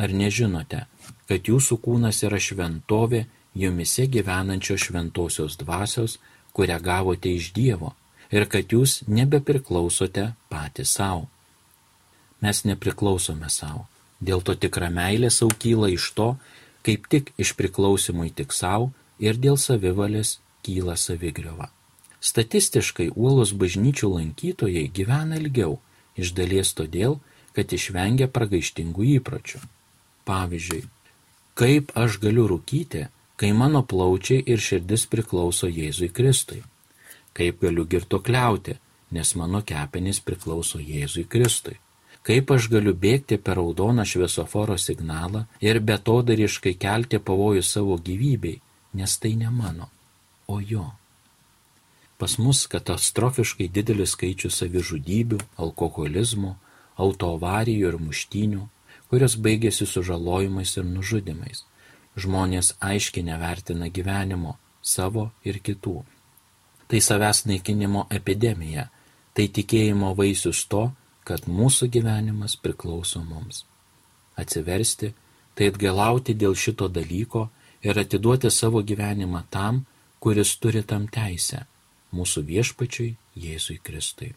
Ar 0.00 0.16
nežinote, 0.16 0.84
kad 1.28 1.48
jūsų 1.48 1.78
kūnas 1.84 2.22
yra 2.26 2.40
šventovė 2.42 3.24
jumise 3.54 4.06
gyvenančios 4.10 4.88
šventosios 4.88 5.56
dvasios, 5.60 6.18
kurią 6.56 6.80
gavote 6.82 7.30
iš 7.30 7.52
Dievo, 7.56 7.94
ir 8.34 8.48
kad 8.50 8.74
jūs 8.74 9.00
nebepriklausote 9.06 10.32
patys 10.50 10.96
savo? 10.98 11.28
Mes 12.40 12.64
nepriklausome 12.64 13.48
savo, 13.52 13.86
Dėl 14.20 14.44
to 14.44 14.54
tikra 14.54 14.90
meilė 14.92 15.30
saukyla 15.32 15.88
iš 15.94 16.10
to, 16.16 16.28
kaip 16.84 17.08
tik 17.12 17.32
iš 17.40 17.54
priklausimui 17.56 18.28
tik 18.36 18.52
savo 18.52 18.90
ir 19.20 19.36
dėl 19.36 19.58
savivalės 19.60 20.38
kyla 20.64 20.96
savigriova. 20.96 21.68
Statistiškai 22.20 23.10
uolos 23.16 23.52
bažnyčių 23.56 24.10
lankytojai 24.16 24.88
gyvena 24.92 25.38
ilgiau, 25.40 25.78
iš 26.20 26.34
dalies 26.36 26.74
todėl, 26.76 27.20
kad 27.56 27.72
išvengia 27.72 28.28
pragaištingų 28.28 29.06
įpročių. 29.16 29.60
Pavyzdžiui, 30.28 30.82
kaip 31.56 31.94
aš 31.96 32.20
galiu 32.22 32.46
rūkyti, 32.50 33.06
kai 33.40 33.50
mano 33.56 33.82
plaučiai 33.82 34.44
ir 34.52 34.60
širdis 34.60 35.06
priklauso 35.08 35.68
Jėzui 35.68 36.10
Kristui? 36.12 36.60
Kaip 37.32 37.62
galiu 37.64 37.86
girtukliauti, 37.88 38.76
nes 39.16 39.34
mano 39.34 39.62
kepenys 39.64 40.20
priklauso 40.20 40.78
Jėzui 40.78 41.24
Kristui? 41.24 41.78
Kaip 42.20 42.50
aš 42.52 42.68
galiu 42.68 42.92
bėgti 42.92 43.38
per 43.40 43.56
raudoną 43.56 44.04
šviesoforo 44.04 44.76
signalą 44.76 45.46
ir 45.64 45.80
betodariškai 45.80 46.74
kelti 46.76 47.16
pavojų 47.16 47.62
savo 47.64 47.96
gyvybei, 47.96 48.58
nes 48.94 49.18
tai 49.18 49.34
ne 49.36 49.50
mano, 49.50 49.88
o 50.46 50.60
jo. 50.60 50.90
Pas 52.18 52.36
mus 52.38 52.66
katastrofiškai 52.68 53.70
didelis 53.72 54.12
skaičius 54.16 54.58
savižudybių, 54.60 55.38
alkoholizmo, 55.56 56.56
autoavarijų 57.00 57.92
ir 57.92 57.98
muštinių, 58.02 58.66
kurios 59.08 59.36
baigėsi 59.40 59.86
sužalojimais 59.88 60.76
ir 60.76 60.84
nužudimais. 60.84 61.64
Žmonės 62.20 62.74
aiškiai 62.84 63.24
nevertina 63.24 63.88
gyvenimo 63.88 64.56
savo 64.82 65.30
ir 65.46 65.60
kitų. 65.64 66.00
Tai 66.90 67.00
savęs 67.00 67.44
naikinimo 67.46 68.06
epidemija, 68.10 68.88
tai 69.34 69.46
tikėjimo 69.48 70.12
vaisius 70.18 70.64
to, 70.66 70.90
kad 71.24 71.46
mūsų 71.46 71.88
gyvenimas 71.94 72.56
priklauso 72.58 73.22
mums. 73.22 73.64
Atsiversti, 74.36 75.12
tai 75.54 75.70
atgalauti 75.70 76.34
dėl 76.34 76.56
šito 76.58 76.88
dalyko 76.90 77.48
ir 77.82 77.98
atiduoti 77.98 78.50
savo 78.50 78.82
gyvenimą 78.82 79.42
tam, 79.50 79.84
kuris 80.20 80.56
turi 80.56 80.82
tam 80.82 81.08
teisę- 81.08 81.64
mūsų 82.16 82.44
viešpačiui 82.50 83.16
Jėzui 83.36 83.78
Kristui. 83.82 84.34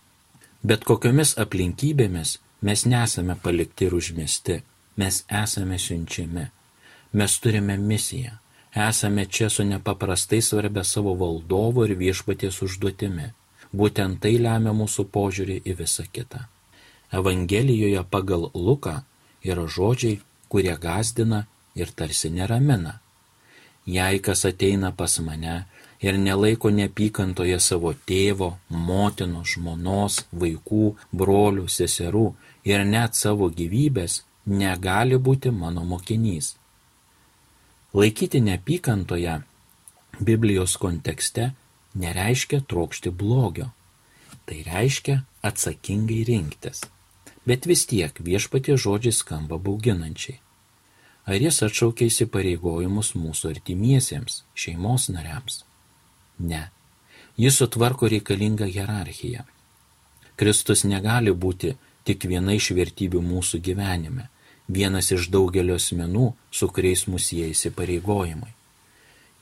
Bet 0.64 0.84
kokiomis 0.86 1.36
aplinkybėmis 1.36 2.38
Mes 2.64 2.86
nesame 2.86 3.36
palikti 3.44 3.90
ir 3.90 3.94
užmesti, 3.94 4.62
mes 4.96 5.16
esame 5.44 5.78
siunčiami. 5.80 6.46
Mes 7.20 7.34
turime 7.40 7.76
misiją. 7.78 8.38
Esame 8.90 9.26
čia 9.26 9.50
su 9.50 9.64
nepaprastai 9.64 10.42
svarbia 10.42 10.84
savo 10.84 11.14
valdovo 11.14 11.84
ir 11.86 11.98
viešpaties 12.00 12.62
užduotimi. 12.66 13.28
Būtent 13.76 14.22
tai 14.24 14.38
lemia 14.46 14.72
mūsų 14.80 15.06
požiūrį 15.16 15.58
į 15.70 15.76
visą 15.82 16.06
kitą. 16.16 16.46
Evangelijoje 17.12 18.04
pagal 18.10 18.48
Luką 18.54 18.96
yra 19.44 19.68
žodžiai, 19.68 20.22
kurie 20.48 20.78
gazdina 20.80 21.44
ir 21.76 21.92
tarsi 21.92 22.32
neramina. 22.32 23.02
Jei 23.86 24.20
kas 24.20 24.46
ateina 24.46 24.92
pas 24.92 25.20
mane 25.20 25.66
ir 26.02 26.18
nelaiko 26.18 26.70
neapykantoje 26.72 27.60
savo 27.60 27.94
tėvo, 28.08 28.58
motinos, 28.70 29.56
žmonos, 29.56 30.24
vaikų, 30.32 30.96
brolių, 31.12 31.68
seserų 31.68 32.28
ir 32.68 32.84
net 32.88 33.16
savo 33.16 33.50
gyvybės 33.50 34.22
negali 34.46 35.20
būti 35.20 35.52
mano 35.52 35.84
mokinys. 35.88 36.56
Laikyti 37.94 38.42
neapykantoje 38.42 39.42
Biblijos 40.20 40.78
kontekste 40.78 41.52
nereiškia 41.94 42.62
trokšti 42.68 43.10
blogio. 43.10 43.72
Tai 44.46 44.60
reiškia 44.68 45.24
atsakingai 45.42 46.24
rinktis. 46.28 46.84
Bet 47.48 47.66
vis 47.68 47.86
tiek 47.88 48.20
viešpatie 48.20 48.76
žodžiai 48.78 49.16
skamba 49.16 49.58
bauginančiai. 49.58 50.43
Ar 51.26 51.40
jis 51.40 51.62
atšaukia 51.64 52.10
įsipareigojimus 52.12 53.14
mūsų 53.16 53.54
artimiesiems, 53.54 54.42
šeimos 54.60 55.08
nariams? 55.14 55.62
Ne. 56.40 56.66
Jis 57.40 57.62
sutvarko 57.62 58.10
reikalingą 58.12 58.68
hierarchiją. 58.68 59.46
Kristus 60.36 60.84
negali 60.84 61.32
būti 61.32 61.76
tik 62.04 62.26
viena 62.28 62.56
iš 62.58 62.74
vertybių 62.76 63.22
mūsų 63.24 63.62
gyvenime, 63.64 64.28
vienas 64.68 65.12
iš 65.16 65.30
daugelio 65.32 65.78
asmenų, 65.80 66.34
su 66.52 66.68
kuriais 66.68 67.06
mūsų 67.08 67.40
jie 67.40 67.48
įsipareigojimai. 67.54 68.52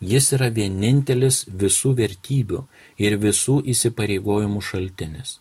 Jis 0.02 0.32
yra 0.38 0.50
vienintelis 0.54 1.44
visų 1.48 1.96
vertybių 1.98 2.62
ir 3.06 3.18
visų 3.22 3.60
įsipareigojimų 3.74 4.62
šaltinis. 4.66 5.40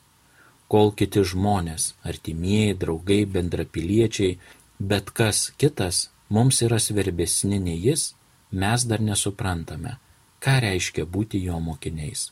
Kol 0.70 0.92
kiti 0.96 1.24
žmonės, 1.26 1.94
artimieji, 2.07 2.76
draugai, 2.81 3.24
bendrapiliečiai, 3.26 4.38
bet 4.79 5.11
kas 5.16 5.50
kitas 5.61 6.09
mums 6.31 6.62
yra 6.66 6.79
svarbesni 6.79 7.59
nei 7.61 7.79
jis, 7.85 8.14
mes 8.51 8.87
dar 8.87 9.03
nesuprantame, 9.03 9.99
ką 10.43 10.59
reiškia 10.64 11.07
būti 11.07 11.43
jo 11.45 11.61
mokiniais. 11.61 12.31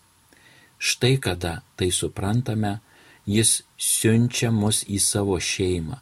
Štai 0.79 1.17
kada 1.23 1.61
tai 1.77 1.91
suprantame, 1.91 2.79
Jis 3.29 3.59
siunčia 3.77 4.49
mus 4.49 4.81
į 4.89 4.97
savo 5.05 5.37
šeimą, 5.37 5.99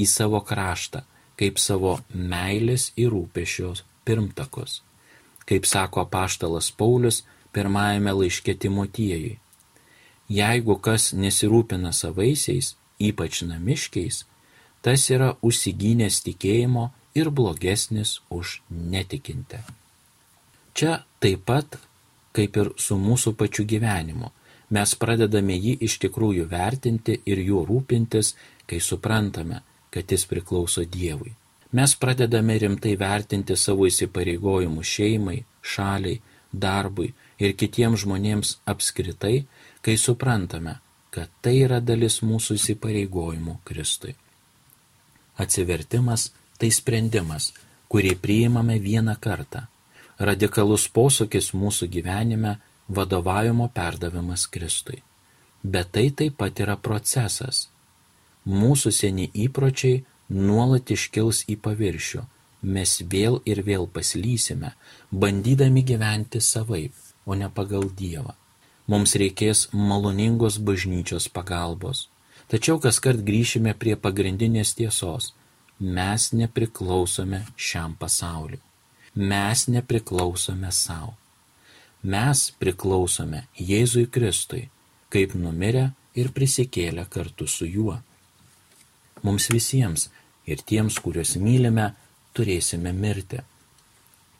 į 0.00 0.06
savo 0.08 0.38
kraštą, 0.40 1.02
kaip 1.36 1.58
savo 1.60 1.98
meilės 2.14 2.86
ir 2.96 3.12
rūpešios 3.12 3.82
pirmtakus. 4.08 4.80
Kaip 5.44 5.68
sako 5.68 6.06
paštalas 6.08 6.70
Paulius 6.72 7.20
pirmajame 7.52 8.14
laiške 8.16 8.54
Timotiejui. 8.62 9.34
Jeigu 10.30 10.78
kas 10.80 11.10
nesirūpina 11.12 11.92
savaisiais, 11.92 12.72
ypač 12.96 13.42
namiškiais, 13.44 14.24
tas 14.80 15.04
yra 15.12 15.34
užsigynęs 15.44 16.22
tikėjimo 16.24 16.86
ir 17.14 17.30
blogesnis 17.30 18.20
už 18.30 18.60
netikintę. 18.70 19.62
Čia 20.74 21.02
taip 21.20 21.44
pat 21.44 21.80
kaip 22.32 22.56
ir 22.56 22.70
su 22.78 22.96
mūsų 22.96 23.34
pačiu 23.38 23.66
gyvenimu 23.66 24.30
mes 24.70 24.94
pradedame 25.02 25.56
jį 25.58 25.76
iš 25.86 25.98
tikrųjų 26.04 26.46
vertinti 26.50 27.18
ir 27.26 27.42
juo 27.42 27.64
rūpintis, 27.66 28.34
kai 28.66 28.80
suprantame, 28.80 29.62
kad 29.90 30.12
jis 30.12 30.26
priklauso 30.30 30.84
Dievui. 30.86 31.34
Mes 31.74 31.94
pradedame 31.94 32.56
rimtai 32.58 32.96
vertinti 32.98 33.56
savo 33.56 33.86
įsipareigojimus 33.86 34.86
šeimai, 34.96 35.38
šaliai, 35.62 36.20
darbui 36.50 37.12
ir 37.38 37.54
kitiems 37.58 38.04
žmonėms 38.04 38.56
apskritai, 38.70 39.44
kai 39.82 39.94
suprantame, 39.98 40.78
kad 41.14 41.30
tai 41.42 41.60
yra 41.64 41.78
dalis 41.82 42.20
mūsų 42.26 42.58
įsipareigojimų 42.58 43.56
Kristui. 43.66 44.16
Atsivertimas 45.40 46.30
tai 46.60 46.70
sprendimas, 46.74 47.50
kurį 47.90 48.14
priimame 48.22 48.78
vieną 48.78 49.16
kartą. 49.20 49.66
Radikalus 50.20 50.84
posūkis 50.92 51.54
mūsų 51.56 51.88
gyvenime 51.94 52.58
vadovavimo 52.88 53.70
perdavimas 53.74 54.46
Kristui. 54.46 55.00
Bet 55.62 55.92
tai 55.96 56.10
taip 56.10 56.36
pat 56.40 56.60
yra 56.60 56.76
procesas. 56.76 57.68
Mūsų 58.46 58.92
seni 58.92 59.30
įpročiai 59.34 60.02
nuolat 60.30 60.90
iškils 60.92 61.44
į 61.52 61.56
paviršių, 61.64 62.22
mes 62.62 63.00
vėl 63.12 63.40
ir 63.48 63.62
vėl 63.66 63.88
paslysime, 63.88 64.74
bandydami 65.10 65.82
gyventi 65.84 66.40
savaip, 66.40 66.94
o 67.26 67.34
ne 67.34 67.48
pagal 67.48 67.90
Dievą. 67.96 68.36
Mums 68.90 69.14
reikės 69.20 69.68
maloningos 69.72 70.58
bažnyčios 70.58 71.28
pagalbos. 71.28 72.08
Tačiau 72.50 72.80
kas 72.82 72.98
kart 72.98 73.20
grįšime 73.22 73.76
prie 73.78 73.94
pagrindinės 73.94 74.74
tiesos. 74.74 75.32
Mes 75.80 76.32
nepriklausome 76.32 77.46
šiam 77.56 77.94
pasauliu. 77.96 78.58
Mes 79.14 79.66
nepriklausome 79.66 80.72
savo. 80.72 81.14
Mes 82.02 82.50
priklausome 82.60 83.46
Jėzui 83.56 84.04
Kristui, 84.12 84.68
kaip 85.08 85.32
numirę 85.34 85.90
ir 86.14 86.28
prisikėlę 86.36 87.06
kartu 87.08 87.48
su 87.48 87.64
juo. 87.64 87.96
Mums 89.22 89.48
visiems 89.48 90.10
ir 90.44 90.60
tiems, 90.60 91.00
kuriuos 91.00 91.36
mylime, 91.40 91.94
turėsime 92.36 92.92
mirti. 92.92 93.40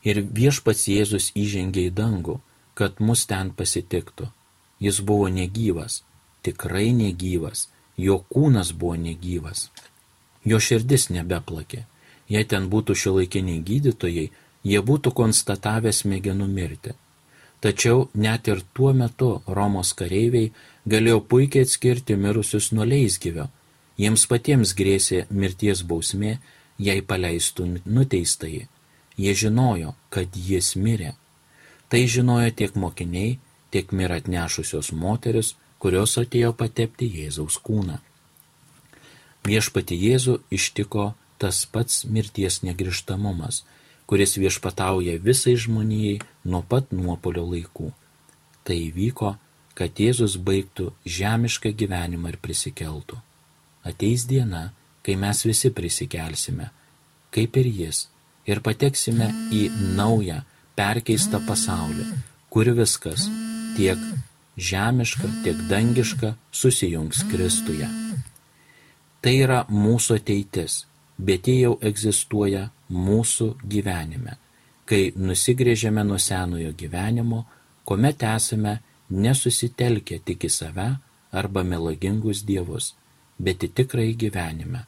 Ir 0.05 0.21
viešpats 0.21 0.87
Jėzus 0.93 1.31
įžengė 1.33 1.89
į 1.89 1.95
dangų, 1.97 2.39
kad 2.77 3.01
mus 3.01 3.25
ten 3.25 3.49
pasitiktų. 3.49 4.29
Jis 4.81 5.01
buvo 5.01 5.25
negyvas, 5.29 6.03
tikrai 6.45 6.91
negyvas, 6.93 7.69
jo 7.97 8.21
kūnas 8.29 8.73
buvo 8.77 8.97
negyvas. 8.97 9.71
Jo 10.45 10.59
širdis 10.59 11.09
nebeplakė. 11.13 11.85
Jei 12.31 12.47
ten 12.47 12.69
būtų 12.71 12.95
šiuolaikiniai 12.97 13.61
gydytojai, 13.67 14.27
jie 14.63 14.81
būtų 14.89 15.13
konstatavę 15.13 15.91
smegenų 15.93 16.47
mirtį. 16.47 16.93
Tačiau 17.61 18.07
net 18.13 18.47
ir 18.49 18.63
tuo 18.73 18.93
metu 18.97 19.31
Romos 19.45 19.93
kareiviai 19.93 20.49
galėjo 20.89 21.19
puikiai 21.29 21.67
atskirti 21.67 22.17
mirusius 22.17 22.71
nuo 22.73 22.87
leisgyvio. 22.87 23.49
Jiems 24.01 24.25
patiems 24.31 24.73
grėsė 24.73 25.25
mirties 25.29 25.83
bausmė, 25.85 26.39
jei 26.81 27.03
paleistų 27.05 27.67
nuteistąjį. 27.85 28.63
Jie 29.21 29.33
žinojo, 29.37 29.93
kad 30.09 30.33
jis 30.33 30.73
mirė. 30.75 31.13
Tai 31.91 32.01
žinojo 32.07 32.49
tiek 32.57 32.73
mokiniai, 32.79 33.37
tiek 33.69 33.91
mirą 33.91 34.17
atnešusios 34.23 34.89
moteris, 34.97 35.53
kurios 35.77 36.17
atėjo 36.17 36.55
patepti 36.57 37.09
Jėzaus 37.19 37.59
kūną. 37.61 37.99
Viešpati 39.47 39.97
Jėzų 39.97 40.37
ištiko 40.53 41.11
tas 41.41 41.63
pats 41.65 42.03
mirties 42.05 42.61
negrižtamumas, 42.61 43.63
kuris 44.05 44.35
viešpatauja 44.37 45.17
visai 45.23 45.55
žmonijai 45.57 46.19
nuo 46.45 46.61
pat 46.61 46.91
nuopolio 46.93 47.47
laikų. 47.49 47.89
Tai 48.61 48.77
įvyko, 48.77 49.31
kad 49.73 49.97
Jėzus 49.97 50.37
baigtų 50.37 50.91
žemišką 51.07 51.71
gyvenimą 51.73 52.35
ir 52.35 52.37
prisikeltų. 52.43 53.17
Ateis 53.87 54.27
diena, 54.29 54.69
kai 55.01 55.15
mes 55.17 55.41
visi 55.47 55.71
prisikelsime, 55.73 56.69
kaip 57.33 57.57
ir 57.57 57.71
Jis, 57.79 58.03
ir 58.45 58.61
pateksime 58.61 59.31
į 59.49 59.63
naują, 59.97 60.43
perkeistą 60.77 61.41
pasaulį, 61.47 62.05
kur 62.53 62.69
viskas, 62.77 63.25
tiek 63.79 63.97
žemiška, 64.57 65.33
tiek 65.45 65.65
dangiška, 65.71 66.35
susijungs 66.51 67.25
Kristuje. 67.31 67.89
Tai 69.21 69.33
yra 69.37 69.59
mūsų 69.69 70.17
ateitis, 70.17 70.85
bet 71.21 71.47
jie 71.47 71.59
jau 71.61 71.75
egzistuoja 71.85 72.69
mūsų 72.89 73.51
gyvenime, 73.69 74.37
kai 74.89 75.11
nusigrėžiame 75.15 76.03
nuo 76.07 76.17
senojo 76.17 76.71
gyvenimo, 76.77 77.43
kuomet 77.85 78.25
esame 78.25 78.79
nesusitelkę 79.09 80.19
tik 80.25 80.47
į 80.47 80.51
save 80.57 80.87
arba 81.37 81.63
melagingus 81.63 82.41
dievus, 82.47 82.95
bet 83.37 83.61
į 83.61 83.71
tikrąjį 83.77 84.15
gyvenimą, 84.25 84.85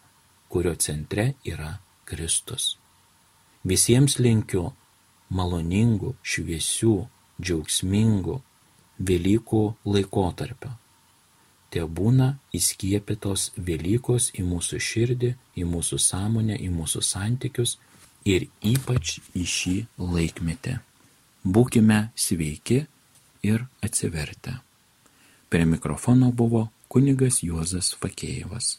kurio 0.50 0.74
centre 0.82 1.34
yra 1.46 1.76
Kristus. 2.10 2.74
Visiems 3.64 4.18
linkiu 4.20 4.72
maloningų, 5.30 6.16
šviesių, 6.22 6.96
džiaugsmingų 7.42 8.42
Velykų 9.04 9.62
laikotarpio. 9.90 10.70
Te 11.74 11.82
būna 11.82 12.36
įskiepytos 12.54 13.48
Velykos 13.58 14.30
į 14.38 14.44
mūsų 14.46 14.78
širdį, 14.88 15.32
į 15.58 15.64
mūsų 15.66 15.98
sąmonę, 15.98 16.60
į 16.62 16.70
mūsų 16.70 17.02
santykius 17.02 17.80
ir 18.30 18.46
ypač 18.62 19.16
į 19.34 19.46
šį 19.56 19.74
laikmetį. 19.98 20.76
Būkime 21.44 21.98
sveiki 22.16 22.84
ir 23.50 23.66
atsivertę. 23.82 24.60
Prie 25.50 25.66
mikrofono 25.66 26.30
buvo 26.32 26.68
kunigas 26.94 27.42
Juozas 27.42 27.92
Fakėjevas. 27.98 28.78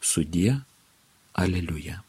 Sudie, 0.00 0.60
aleliuja. 1.34 2.04